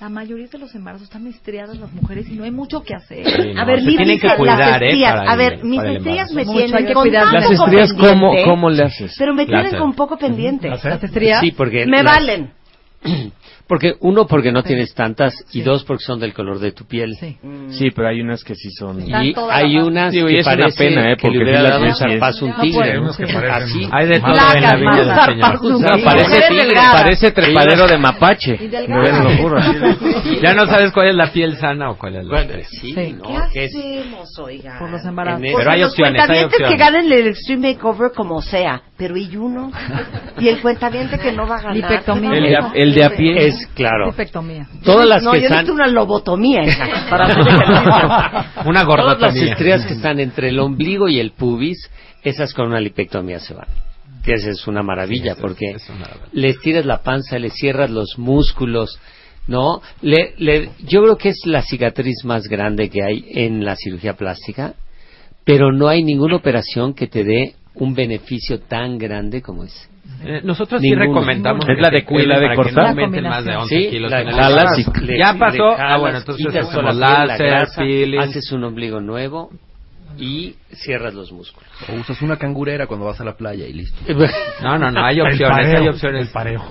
[0.00, 3.24] la mayoría de los embarazos están estriadas las mujeres y no hay mucho que hacer.
[3.24, 4.86] Sí, A ver, Lidia, tienen que las cuidar, ¿eh?
[4.88, 5.12] estrías.
[5.14, 6.44] para a el- ver, mis el estrías me.
[6.44, 7.32] Mucho, hay tienen que con cuidarlas.
[7.32, 9.14] tan Las estrías, ¿cómo, pendiente, ¿cómo le haces?
[9.18, 10.68] Pero me tienen con poco pendiente.
[10.68, 11.40] Las estrías.
[11.40, 12.50] Sí, porque Me las- valen.
[13.66, 17.14] Porque uno porque no tienes tantas y dos porque son del color de tu piel.
[17.18, 17.38] Sí.
[17.70, 19.00] Sí, pero hay unas que sí son...
[19.08, 19.12] Y
[19.50, 21.16] hay unas Digo, y que es una parece pena, ¿eh?
[21.16, 22.92] que Porque le hubiera sí las dado un es- zarpazo un No tigre.
[23.16, 23.32] que sí.
[23.32, 23.88] parecen Así.
[23.90, 25.58] Hay de todo en la vida más del señor.
[25.60, 26.92] Sí, No, mujeres parece, delgadas.
[27.02, 28.56] parece trepadero de mapache.
[28.68, 29.58] Veras, lo juro.
[30.42, 32.64] Ya no sabes cuál es la piel sana o cuál es la Bueno, piel.
[32.66, 33.12] sí, Sí.
[33.14, 33.22] ¿no?
[33.24, 34.78] ¿Qué Que es- hacemos, oiga?
[34.78, 35.40] Por los embarazos.
[35.56, 36.78] Pero hay opciones, hay cuentavientes que opciones.
[36.92, 39.72] ganen el Extreme Makeover como sea, pero ¿y uno?
[40.38, 41.76] ¿Y el cuentaviente que no va a ganar?
[42.34, 43.46] El de a- el de a pie.
[43.60, 44.12] Es claro.
[44.82, 47.26] Todas las no, que yo están una lobotomía hija, para.
[48.66, 49.52] Una Todas las gordotomía.
[49.52, 51.90] estrías que están entre el ombligo y el pubis,
[52.22, 53.66] esas con una lipectomía se van.
[54.24, 56.26] Que esa es una maravilla, Sí, es- porque es maravilla.
[56.32, 58.98] le tiras la panza, le cierras los músculos,
[59.46, 59.82] ¿no?
[60.00, 64.14] Le, le- yo creo que es la cicatriz más grande que hay en la cirugía
[64.14, 64.74] plástica,
[65.44, 69.88] pero no hay ninguna operación que te dé un beneficio tan grande como ese.
[70.26, 72.82] Eh, nosotros sí recomendamos Es la de- que se cuiden la de para que cortar.
[72.84, 74.48] no aumenten La más de 11 Sí, kilos la- en el la-
[75.02, 78.20] le- ya pasó, ah bueno, entonces hacemos la la láser, grasa, peeling.
[78.20, 79.50] haces un ombligo nuevo
[80.18, 81.68] y cierras los músculos.
[81.88, 83.98] O usas una cangurera cuando vas a la playa y listo.
[84.62, 86.26] No, no, no, hay El opciones, pareo, hay opciones.
[86.26, 86.62] el pareo.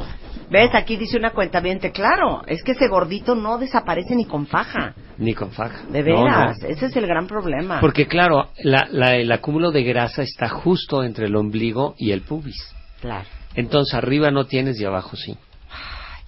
[0.49, 0.69] ¿Ves?
[0.73, 1.61] Aquí dice una cuenta
[1.91, 4.93] claro, es que ese gordito no desaparece ni con faja.
[5.17, 5.83] Ni con faja.
[5.91, 6.67] De No, veras, no.
[6.67, 7.79] ese es el gran problema.
[7.79, 12.21] Porque claro, la- la- el acúmulo de grasa está justo entre el ombligo y el
[12.21, 12.73] pubis.
[13.03, 13.27] Claro.
[13.53, 15.37] Entonces arriba no tienes y abajo sí.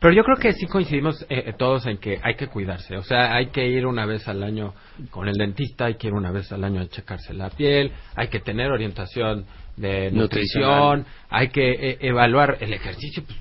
[0.02, 2.98] Pero yo creo que sí coincidimos eh, eh, todos en que hay que cuidarse.
[2.98, 4.74] O sea, hay que ir una vez al año
[5.10, 8.28] con el dentista, hay que ir una vez al año a checarse la piel, hay
[8.28, 9.46] que tener orientación
[9.78, 13.24] de nutrición, hay que eh, evaluar el ejercicio.
[13.26, 13.40] pues,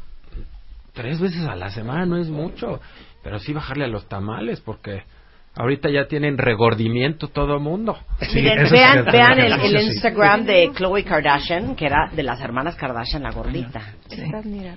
[0.93, 2.80] tres veces a la semana no es mucho,
[3.24, 5.03] pero sí bajarle a los tamales porque
[5.57, 7.96] ahorita ya tienen regordimiento todo mundo.
[8.34, 13.22] Miren, vean, vean el, el Instagram de Khloe Kardashian, que era de las hermanas Kardashian,
[13.22, 13.80] la gordita.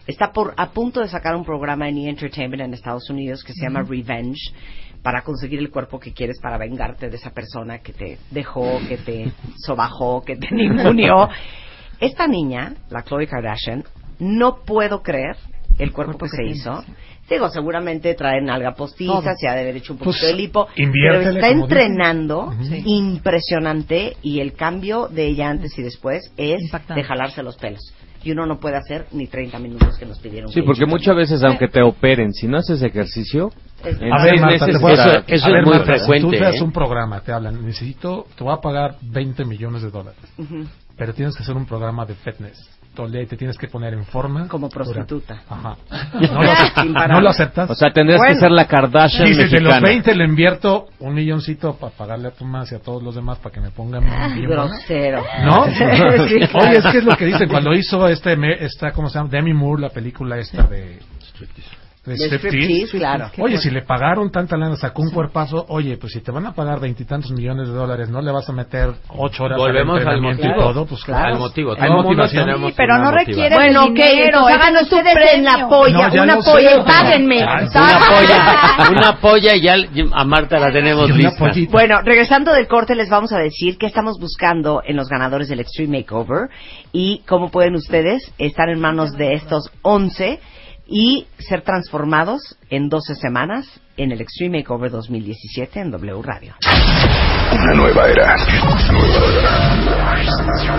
[0.05, 2.09] Está por, a punto de sacar un programa en E!
[2.09, 4.53] Entertainment en Estados Unidos que se llama Revenge
[5.01, 8.97] para conseguir el cuerpo que quieres para vengarte de esa persona que te dejó, que
[8.97, 9.31] te
[9.65, 11.29] sobajó, que te ninguneó.
[11.99, 13.83] Esta niña, la Khloe Kardashian,
[14.19, 15.35] no puedo creer
[15.79, 16.83] el cuerpo que se hizo.
[17.29, 20.67] Digo, seguramente trae nalga postiza, se ha de haber hecho un Pues, poquito de lipo,
[20.75, 22.53] pero está entrenando
[22.85, 27.01] impresionante y el cambio de ella antes y después es Impactante.
[27.01, 27.81] de jalarse los pelos.
[28.23, 30.49] Y uno no puede hacer ni 30 minutos que nos pidieron.
[30.51, 33.51] Sí, que porque muchas veces, aunque te operen, si no haces ejercicio,
[33.85, 36.31] Es- en A ver, Marta, meses a- para- eso a es ver, muy Marta, frecuente,
[36.31, 36.63] Si tú haces ¿eh?
[36.63, 40.65] un programa, te hablan, necesito, te voy a pagar 20 millones de dólares, Ujú.
[40.97, 42.57] pero tienes que hacer un programa de fitness.
[42.95, 44.47] Todo el día y te tienes que poner en forma.
[44.47, 45.41] Como prostituta.
[45.49, 45.75] Ajá.
[46.19, 47.09] No lo, parar.
[47.11, 47.69] no lo aceptas.
[47.69, 48.33] O sea, tendrías Bueno.
[48.33, 49.87] que ser la Kardashian Dices, de los mexicana.
[49.87, 53.37] 20 le invierto un milloncito para pagarle a tu más y a todos los demás
[53.37, 54.49] para que me pongan bien.
[54.49, 55.23] Grosero.
[55.43, 55.65] ¿No?
[55.71, 55.83] Sí,
[56.47, 56.67] claro.
[56.69, 58.35] Oye, es que es lo que dicen cuando hizo este,
[58.65, 59.29] esta, ¿cómo se llama?
[59.29, 60.99] Demi Moore, la película esta de...
[62.15, 63.29] Striptease, claro.
[63.39, 66.53] Oye, si le pagaron tanta lana, sacó un cuerpazo, oye, pues si te van a
[66.53, 70.53] pagar veintitantos millones de dólares, ¿no le vas a meter ocho horas Volvemos al motivo.
[70.53, 70.85] y todo?
[70.85, 71.33] Pues Claro.
[71.33, 71.73] Al motivo.
[71.77, 72.45] Hay motivación.
[72.45, 76.23] tenemos Sí, pero no requiere Bueno, dinero, entonces hagan ustedes en la polla, No, ya
[76.23, 77.43] una lo sé, polla y páguenme.
[77.43, 79.75] Ah, Una polla, una polla y ya
[80.13, 81.37] a Marta la tenemos lista.
[81.37, 81.71] pollita.
[81.71, 85.59] Bueno, regresando del corte les vamos a decir qué estamos buscando en los ganadores del
[85.59, 86.49] Extreme Makeover
[86.91, 90.39] y cómo pueden ustedes estar en manos de estos 11
[90.87, 93.67] y ser transformados en 12 semanas
[93.97, 96.53] en el Extreme Makeover 2017 en W Radio.
[97.51, 98.35] Una nueva era.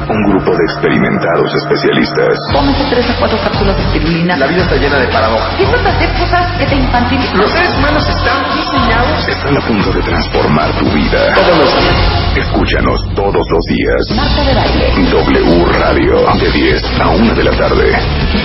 [0.09, 2.39] Un grupo de experimentados especialistas.
[2.53, 4.37] Tómese tres a cuatro cápsulas de espirulina.
[4.37, 5.51] La vida está llena de paradojas.
[5.53, 7.39] Empiezas a hacer cosas que te infantilizan.
[7.39, 9.29] Los seres humanos están diseñados.
[9.29, 11.35] Están a punto de transformar tu vida.
[11.35, 11.97] Todos los días.
[12.37, 14.11] Escúchanos todos los días.
[14.14, 14.93] Marta de baile.
[15.11, 16.29] W Radio.
[16.39, 17.93] De 10 a 1 de la tarde.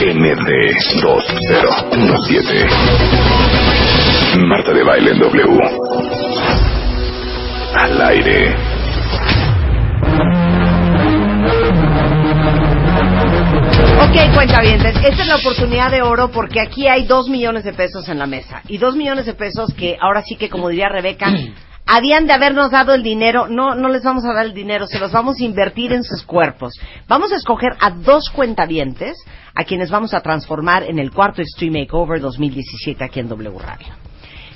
[0.02, 0.50] ND
[1.02, 3.93] 2017.
[4.38, 5.60] Marta de Baile en W.
[7.76, 8.56] Al aire.
[14.02, 18.10] Ok, cuentavientes, esta es la oportunidad de oro porque aquí hay dos millones de pesos
[18.10, 18.62] en la mesa.
[18.68, 21.28] Y dos millones de pesos que ahora sí que, como diría Rebeca,
[21.86, 23.48] habían de habernos dado el dinero.
[23.48, 26.24] No, no les vamos a dar el dinero, se los vamos a invertir en sus
[26.24, 26.74] cuerpos.
[27.08, 29.16] Vamos a escoger a dos cuentavientes
[29.54, 33.94] a quienes vamos a transformar en el cuarto Extreme Makeover 2017 aquí en W Radio.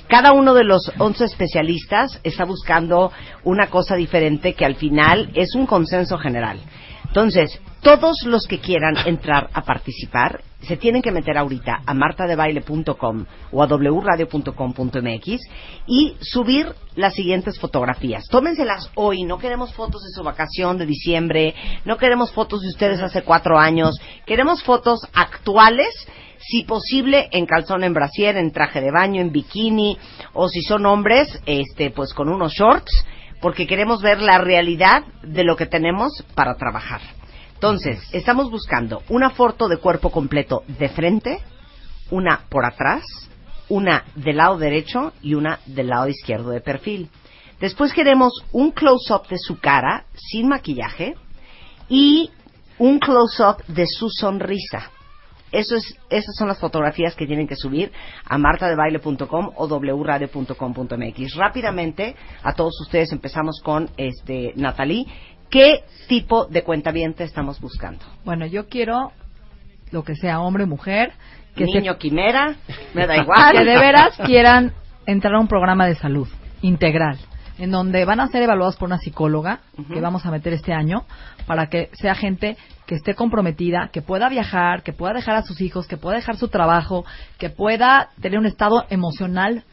[0.08, 3.12] Cada uno de los 11 especialistas está buscando
[3.44, 6.60] una cosa diferente que al final es un consenso general.
[7.06, 13.24] Entonces, todos los que quieran entrar a participar se tienen que meter ahorita a martadebaile.com
[13.52, 15.40] o a wradio.com.mx
[15.86, 18.24] y subir las siguientes fotografías.
[18.28, 21.54] Tómenselas hoy, no queremos fotos de su vacación de diciembre,
[21.84, 25.88] no queremos fotos de ustedes hace cuatro años, queremos fotos actuales
[26.38, 29.98] si posible en calzón en brasier, en traje de baño, en bikini,
[30.34, 33.04] o si son hombres, este, pues con unos shorts,
[33.40, 37.17] porque queremos ver la realidad de lo que tenemos para trabajar.
[37.58, 41.40] Entonces, estamos buscando una foto de cuerpo completo de frente,
[42.08, 43.02] una por atrás,
[43.68, 47.10] una del lado derecho y una del lado izquierdo de perfil.
[47.58, 51.16] Después queremos un close-up de su cara sin maquillaje
[51.88, 52.30] y
[52.78, 54.92] un close-up de su sonrisa.
[55.50, 57.90] Eso es, esas son las fotografías que tienen que subir
[58.24, 61.34] a martadebaile.com o wradio.com.mx.
[61.34, 65.06] Rápidamente, a todos ustedes empezamos con este Natalie.
[65.50, 68.04] ¿Qué tipo de cuentaviente estamos buscando?
[68.24, 69.12] Bueno, yo quiero
[69.90, 71.12] lo que sea hombre mujer.
[71.54, 72.56] Que Niño se, quimera,
[72.94, 73.52] me da igual.
[73.52, 74.72] que de veras quieran
[75.06, 76.28] entrar a un programa de salud
[76.62, 77.18] integral.
[77.58, 79.60] en donde van a ser evaluados por una psicóloga
[79.92, 81.04] que vamos a meter este año
[81.46, 85.60] para que sea gente que esté comprometida, que pueda viajar, que pueda dejar a sus
[85.60, 87.04] hijos, que pueda dejar su trabajo,
[87.38, 89.64] que pueda tener un estado emocional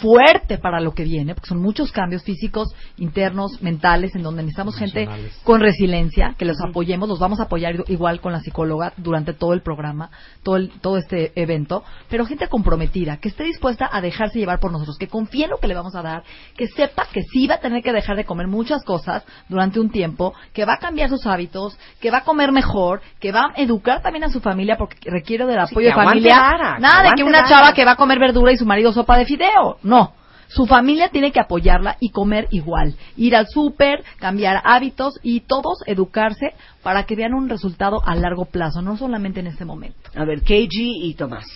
[0.00, 4.76] fuerte para lo que viene, porque son muchos cambios físicos, internos, mentales, en donde necesitamos
[4.76, 5.06] gente
[5.44, 9.52] con resiliencia, que los apoyemos, los vamos a apoyar igual con la psicóloga durante todo
[9.52, 10.10] el programa,
[10.42, 14.72] todo, el- todo este evento, pero gente comprometida, que esté dispuesta a dejarse llevar por
[14.72, 16.22] nosotros, que confíe en lo que le vamos a dar,
[16.56, 19.90] que sepa que sí va a tener que dejar de comer muchas cosas durante un
[19.90, 23.60] tiempo, que va a cambiar sus hábitos, que va a comer mejor, que va a
[23.60, 26.34] educar también a su familia porque requiere del Sí, apoyo que de familia.
[26.78, 29.24] Nada de que una chava que va a comer verdura y su marido sopa de
[29.26, 29.76] fideo.
[29.90, 30.14] No.
[30.46, 32.96] Su familia tiene que apoyarla y comer igual.
[33.16, 38.46] Ir al súper, cambiar hábitos y todos educarse para que vean un resultado a largo
[38.46, 40.10] plazo, no solamente en este momento.
[40.16, 41.46] A ver, KG y Tomás.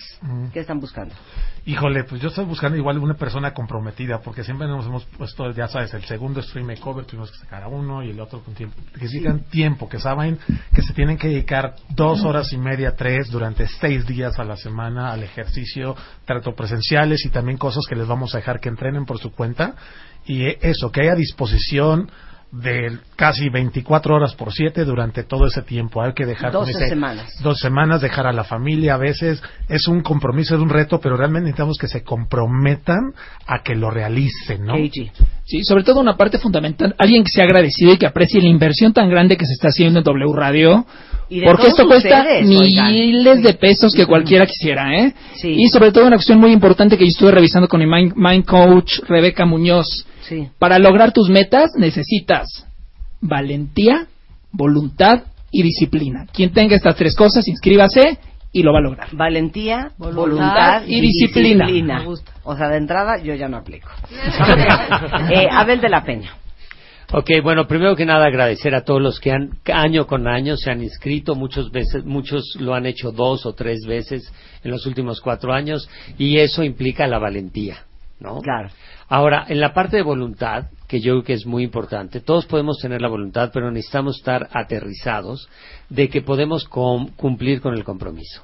[0.53, 1.13] ¿qué están buscando?
[1.67, 5.67] Híjole, pues yo estoy buscando igual una persona comprometida, porque siempre nos hemos puesto, ya
[5.67, 8.75] sabes, el segundo stream makeover tuvimos que sacar a uno y el otro con tiempo.
[8.99, 10.37] Que digan tiempo, que saben
[10.71, 14.57] que se tienen que dedicar dos horas y media, tres, durante seis días a la
[14.57, 15.95] semana al ejercicio,
[16.25, 19.73] tanto presenciales y también cosas que les vamos a dejar que entrenen por su cuenta.
[20.27, 22.11] Y eso, que haya disposición
[22.61, 26.01] de casi 24 horas por 7 durante todo ese tiempo.
[26.01, 26.51] Hay que dejar...
[26.51, 27.39] 12 como dice, semanas.
[27.43, 31.17] dos semanas, dejar a la familia, a veces es un compromiso, es un reto, pero
[31.17, 33.13] realmente necesitamos que se comprometan
[33.45, 34.75] a que lo realicen, ¿no?
[35.43, 38.93] Sí, sobre todo una parte fundamental, alguien que sea agradecido y que aprecie la inversión
[38.93, 40.85] tan grande que se está haciendo en W Radio,
[41.45, 42.91] porque esto cuesta ustedes, oigan.
[42.91, 45.13] miles de pesos que cualquiera quisiera, ¿eh?
[45.35, 45.55] Sí.
[45.57, 48.45] Y sobre todo una cuestión muy importante que yo estuve revisando con mi mind, mind
[48.45, 50.05] coach Rebeca Muñoz.
[50.21, 50.47] Sí.
[50.59, 52.65] Para lograr tus metas necesitas
[53.21, 54.07] valentía,
[54.51, 56.25] voluntad y disciplina.
[56.33, 58.17] Quien tenga estas tres cosas, inscríbase
[58.51, 59.07] y lo va a lograr.
[59.11, 61.65] Valentía, voluntad, Voluntad y y disciplina.
[61.65, 61.99] disciplina.
[61.99, 63.89] Me O sea, de entrada yo ya no aplico.
[65.31, 66.33] eh, Abel de la Peña.
[67.13, 70.71] Ok, bueno, primero que nada agradecer a todos los que han año con año se
[70.71, 74.31] han inscrito, muchos veces, muchos lo han hecho dos o tres veces
[74.63, 75.87] en los últimos cuatro años
[76.17, 77.85] y eso implica la valentía,
[78.19, 78.39] ¿no?
[78.41, 78.69] Claro.
[79.07, 82.79] Ahora, en la parte de voluntad, que yo creo que es muy importante, todos podemos
[82.79, 85.47] tener la voluntad, pero necesitamos estar aterrizados
[85.89, 88.43] de que podemos com- cumplir con el compromiso.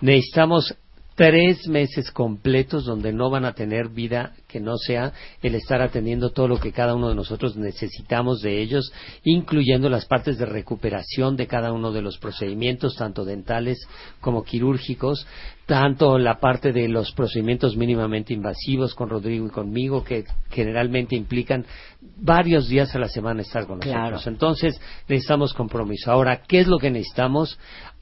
[0.00, 0.74] Necesitamos
[1.18, 5.12] tres meses completos donde no van a tener vida que no sea
[5.42, 8.92] el estar atendiendo todo lo que cada uno de nosotros necesitamos de ellos,
[9.24, 13.84] incluyendo las partes de recuperación de cada uno de los procedimientos, tanto dentales
[14.20, 15.26] como quirúrgicos,
[15.66, 21.66] tanto la parte de los procedimientos mínimamente invasivos con Rodrigo y conmigo, que generalmente implican
[22.00, 23.92] varios días a la semana estar con nosotros.
[23.92, 24.18] Claro.
[24.24, 26.12] Entonces, necesitamos compromiso.
[26.12, 27.58] Ahora, ¿qué es lo que necesitamos?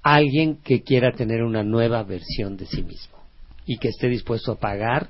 [0.09, 3.17] Alguien que quiera tener una nueva versión de sí mismo
[3.67, 5.09] y que esté dispuesto a pagar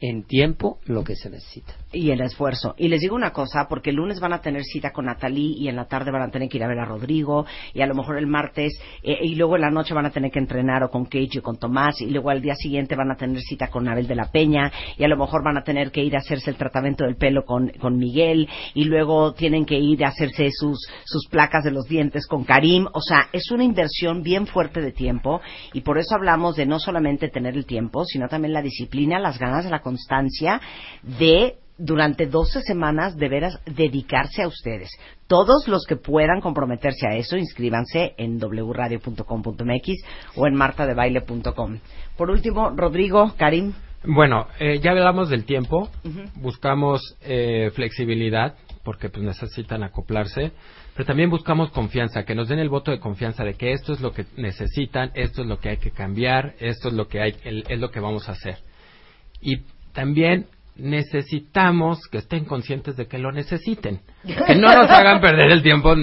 [0.00, 1.74] en tiempo lo que se necesita.
[1.92, 2.74] y el esfuerzo.
[2.78, 5.68] Y les digo una cosa, porque el lunes van a tener cita con Natalí y
[5.68, 7.94] en la tarde van a tener que ir a ver a Rodrigo y a lo
[7.94, 8.72] mejor el martes
[9.02, 11.42] eh, y luego en la noche van a tener que entrenar o con Cage o
[11.42, 14.30] con Tomás y luego al día siguiente van a tener cita con Abel de la
[14.30, 17.16] Peña y a lo mejor van a tener que ir a hacerse el tratamiento del
[17.16, 21.72] pelo con, con Miguel y luego tienen que ir a hacerse sus, sus placas de
[21.72, 22.86] los dientes con Karim.
[22.92, 25.40] O sea, es una inversión bien fuerte de tiempo
[25.72, 29.38] y por eso hablamos de no solamente tener el tiempo, sino también la disciplina, las
[29.38, 30.60] ganas de la constancia
[31.02, 34.90] de durante 12 semanas de veras dedicarse a ustedes.
[35.26, 39.88] Todos los que puedan comprometerse a eso, inscríbanse en wradio.com.mx
[40.36, 41.78] o en martadebaile.com.
[42.16, 43.72] Por último, Rodrigo, Karim.
[44.04, 45.88] Bueno, eh, ya hablamos del tiempo,
[46.36, 50.52] buscamos eh, flexibilidad porque pues necesitan acoplarse,
[50.94, 54.00] pero también buscamos confianza, que nos den el voto de confianza de que esto es
[54.00, 57.34] lo que necesitan, esto es lo que hay que cambiar, esto es lo que hay,
[57.44, 58.56] el- es lo que vamos a hacer.
[59.42, 59.58] Y
[59.92, 64.00] también necesitamos que estén conscientes de que lo necesiten,
[64.46, 65.94] que no nos hagan perder el tiempo.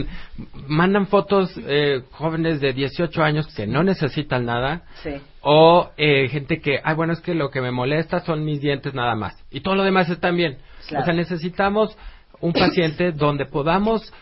[0.67, 5.11] Mandan fotos eh, jóvenes de 18 años que no necesitan nada, Sí.
[5.41, 8.93] o eh, gente que, ay, bueno, es que lo que me molesta son mis dientes
[8.93, 9.35] nada más.
[9.51, 10.57] Y todo lo demás está bien.
[10.87, 11.03] Claro.
[11.03, 11.97] O sea, necesitamos
[12.39, 14.13] un paciente donde podamos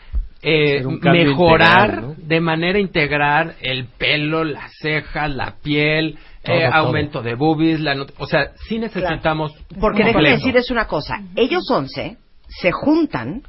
[0.41, 2.15] eh, mejorar integral, ¿no?
[2.17, 6.73] de manera integral el pelo, las cejas, la piel, Todo, eh, todo.
[6.73, 10.35] aumento de boobies, la o sea, sí necesitamos Porque déjenme completo.
[10.37, 11.21] decirles una cosa.
[11.35, 12.17] Ellos 11
[12.47, 13.43] se juntan,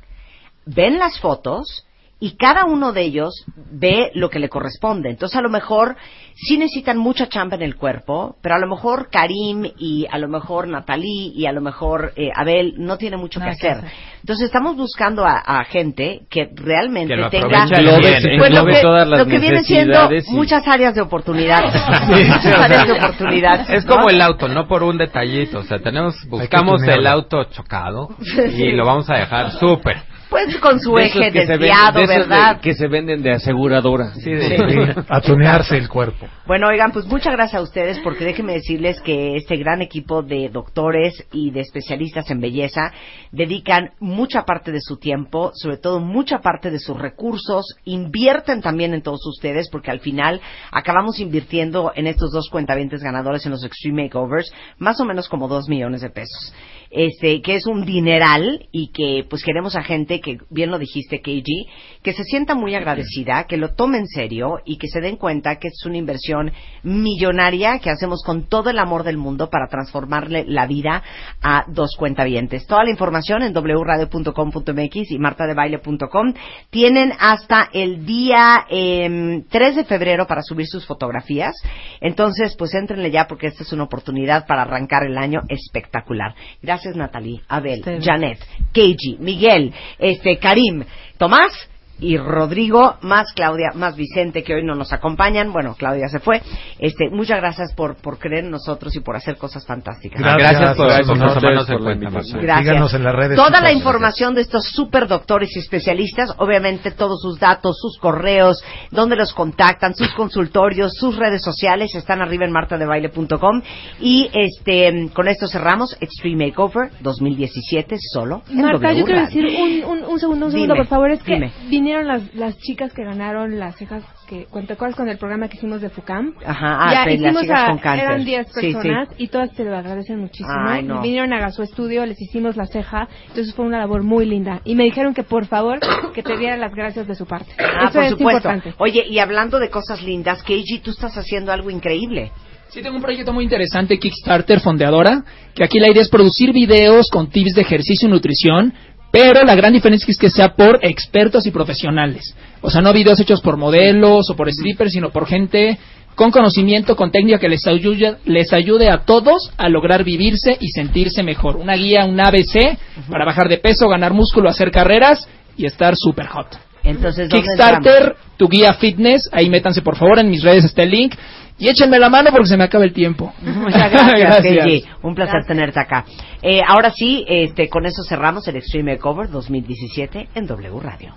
[0.64, 1.85] ven las fotos
[2.18, 5.10] y cada uno de ellos ve lo que le corresponde.
[5.10, 5.96] Entonces, a lo mejor
[6.34, 10.26] sí necesitan mucha chamba en el cuerpo, pero a lo mejor Karim y a lo
[10.26, 13.82] mejor Natalie y a lo mejor eh, Abel no tiene mucho que hacer.
[14.20, 18.38] Entonces, estamos buscando a, a gente que realmente Que lo tenga bien.
[18.38, 21.60] pues, lo que, todas las lo que viene siendo y- muchas áreas de oportunidad.
[22.06, 23.70] Sí, muchas sí, o áreas sea, de oportunidad.
[23.70, 23.94] Es ¿no?
[23.96, 25.58] como el auto, no por un detallito.
[25.58, 28.40] O sea, tenemos, buscamos el auto chocado Sí.
[28.64, 29.98] y lo vamos a dejar súper.
[30.28, 32.60] Pues con su eje que se ven- desviado, de esos de- ¿verdad?
[32.60, 34.12] que se venden de aseguradora.
[34.14, 36.26] Sí, de- A tunearse el cuerpo.
[36.46, 40.48] Bueno, oigan, pues muchas gracias a ustedes porque déjenme decirles que este gran equipo de
[40.48, 42.92] doctores y de especialistas en belleza
[43.30, 48.94] dedican mucha parte de su tiempo, sobre todo mucha parte de sus recursos, invierten también
[48.94, 50.40] en todos ustedes porque al final
[50.72, 55.46] acabamos invirtiendo en estos dos cuentavientes ganadores en los Extreme Makeovers más o menos como
[55.48, 56.52] dos millones de pesos.
[56.90, 61.20] Este, que es un dineral y que pues queremos a gente que, bien lo dijiste,
[61.20, 65.16] KG, que se sienta muy agradecida, que lo tome en serio y que se den
[65.16, 69.66] cuenta que es una inversión millonaria que hacemos con todo el amor del mundo para
[69.68, 71.02] transformarle la vida
[71.42, 72.66] a dos cuentavientes.
[72.66, 76.34] Toda la información en wradio.com.mx y martadebaile.com.
[76.70, 81.54] Tienen hasta el día em, 3 de febrero para subir sus fotografías.
[82.00, 86.34] Entonces, pues entrenle ya porque esta es una oportunidad para arrancar el año espectacular.
[86.62, 87.82] Gracias Natalie, Abel.
[88.00, 88.38] Janet,
[88.72, 90.84] Keiji, Miguel, este, Karim,
[91.18, 91.52] Tomás
[91.98, 95.52] y Rodrigo, más Claudia, más Vicente, que hoy no nos acompañan.
[95.52, 96.42] Bueno, Claudia se fue.
[96.78, 100.20] Este, muchas gracias por, por creer en nosotros y por hacer cosas fantásticas.
[100.20, 102.04] Gracias, por, Gracias por tomarnos por en la cuenta.
[102.04, 102.36] invitación.
[102.36, 102.46] Marta.
[102.46, 102.66] Gracias.
[102.66, 107.20] Síganos en las redes Toda la información de estos super doctores y especialistas, obviamente todos
[107.20, 112.52] sus datos, sus correos, dónde los contactan, sus consultorios, sus redes sociales están arriba en
[112.52, 113.62] martadebaile.com
[114.00, 119.46] y este con esto cerramos Extreme Makeover 2017 solo en Marta, W yo quiero decir
[119.46, 121.10] un, un, un segundo, un Dime, segundo, por favor.
[121.10, 121.52] Es que dime.
[121.86, 125.56] Vinieron las, las chicas que ganaron las cejas que ¿te acuerdas con el programa que
[125.56, 126.34] hicimos de FUCAM?
[126.44, 128.04] Ajá, ah, ya pues, las hicimos chicas a, con cáncer.
[128.06, 128.72] eran 10 Sí, sí.
[128.72, 130.50] personas y todas te lo agradecen muchísimo.
[130.66, 131.00] Ay, no.
[131.00, 134.62] Vinieron a su estudio, les hicimos la ceja, entonces fue una labor muy linda.
[134.64, 135.78] Y me dijeron que por favor
[136.12, 137.52] que te diera las gracias de su parte.
[137.58, 138.48] Ah, Eso por es supuesto.
[138.48, 138.74] importante.
[138.78, 142.32] Oye, y hablando de cosas lindas, Keiji, tú estás haciendo algo increíble.
[142.68, 145.22] Sí, tengo un proyecto muy interesante, Kickstarter Fondeadora,
[145.54, 148.74] que aquí la idea es producir videos con tips de ejercicio y nutrición,
[149.10, 152.34] pero la gran diferencia es que sea por expertos y profesionales.
[152.60, 155.78] O sea, no videos hechos por modelos o por strippers, sino por gente
[156.16, 160.68] con conocimiento, con técnica que les ayude, les ayude a todos a lograr vivirse y
[160.68, 161.56] sentirse mejor.
[161.56, 162.78] Una guía, un ABC
[163.10, 166.58] para bajar de peso, ganar músculo, hacer carreras y estar super hot.
[166.82, 170.90] Entonces, ¿dónde Kickstarter, tu guía fitness, ahí métanse por favor, en mis redes está el
[170.90, 171.14] link.
[171.58, 173.32] Y échenme la mano porque se me acaba el tiempo.
[173.40, 174.84] Muchas gracias, Keiji.
[175.02, 176.04] Un placer tenerte acá.
[176.42, 181.14] Eh, ahora sí, este, con eso cerramos el Extreme Makeover 2017 en W Radio.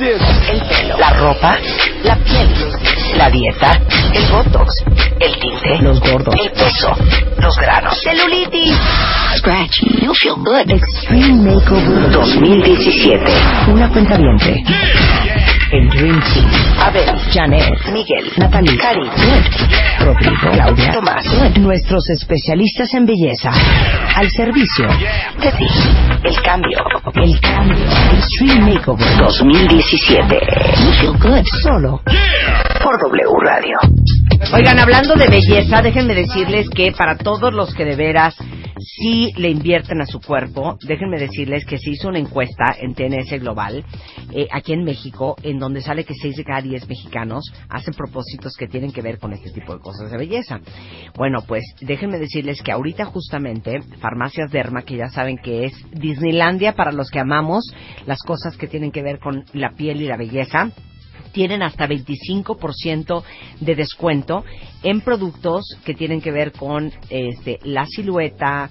[0.00, 1.56] El pelo, la ropa,
[2.04, 2.48] la piel,
[3.16, 3.80] la dieta,
[4.12, 4.84] el botox,
[5.18, 6.94] el tinte, los gordos, el peso,
[7.38, 8.76] los granos, celulitis.
[9.36, 10.70] Scratch, you feel good.
[10.70, 13.24] Extreme Makeover 2017.
[13.72, 14.62] Una cuenta vientre.
[15.72, 16.50] El Dream Team.
[16.80, 19.08] Abel, Janet, Miguel, Natalie, Cari.
[20.00, 21.24] Rodrigo, Claudia, Tomás.
[21.58, 23.50] Nuestros especialistas en belleza.
[24.16, 24.88] Al servicio
[25.40, 25.66] de ti.
[26.24, 26.78] El cambio.
[27.14, 27.84] El cambio.
[28.16, 30.40] Extreme Makeover 2017.
[30.84, 31.44] You feel good.
[31.62, 32.02] Solo
[32.82, 33.78] por W Radio.
[34.48, 38.34] Oigan, hablando de belleza, déjenme decirles que para todos los que de veras
[38.78, 43.38] sí le invierten a su cuerpo, déjenme decirles que se hizo una encuesta en TNS
[43.38, 43.84] Global,
[44.32, 48.56] eh, aquí en México, en donde sale que 6 de cada 10 mexicanos hacen propósitos
[48.58, 50.58] que tienen que ver con este tipo de cosas de belleza.
[51.16, 56.72] Bueno, pues déjenme decirles que ahorita justamente Farmacias Derma, que ya saben que es Disneylandia
[56.72, 57.72] para los que amamos
[58.06, 60.72] las cosas que tienen que ver con la piel y la belleza,
[61.32, 63.22] tienen hasta 25%
[63.60, 64.44] de descuento
[64.82, 68.70] en productos que tienen que ver con este, la silueta,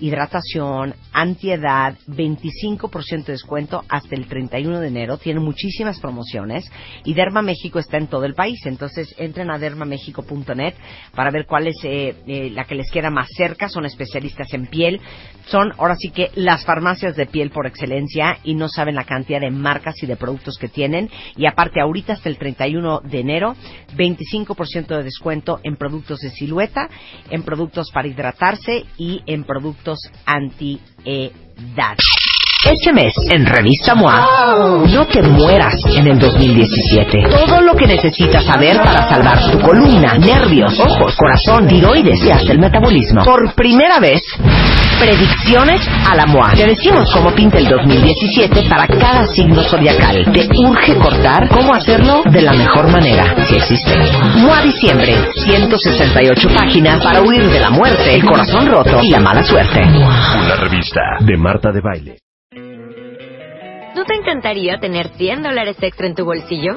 [0.00, 5.18] hidratación, antiedad, 25% de descuento hasta el 31 de enero.
[5.18, 6.70] Tiene muchísimas promociones
[7.04, 8.60] y Derma México está en todo el país.
[8.66, 10.74] Entonces entren a dermamexico.net
[11.14, 13.68] para ver cuál es eh, eh, la que les queda más cerca.
[13.68, 15.00] Son especialistas en piel.
[15.46, 19.40] Son ahora sí que las farmacias de piel por excelencia y no saben la cantidad
[19.40, 21.10] de marcas y de productos que tienen.
[21.36, 23.56] Y aparte ahorita hasta el 31 de enero,
[23.96, 26.88] 25% de descuento en productos de silueta,
[27.30, 31.96] en productos para hidratarse y en productos anti-edad.
[32.62, 37.22] Este mes, en Revista MOA, no te mueras en el 2017.
[37.28, 42.52] Todo lo que necesitas saber para salvar tu columna, nervios, ojos, corazón, tiroides y hasta
[42.52, 43.24] el metabolismo.
[43.24, 44.22] Por primera vez,
[45.00, 45.80] Predicciones
[46.10, 46.52] a la MOA.
[46.52, 50.30] Te decimos cómo pinta el 2017 para cada signo zodiacal.
[50.30, 53.94] Te urge cortar cómo hacerlo de la mejor manera, si existe.
[54.36, 55.16] MOA Diciembre.
[55.34, 59.80] 168 páginas para huir de la muerte, el corazón roto y la mala suerte.
[59.82, 62.18] Una revista de Marta de Baile.
[63.96, 66.76] ¿No te encantaría tener 100 dólares extra en tu bolsillo?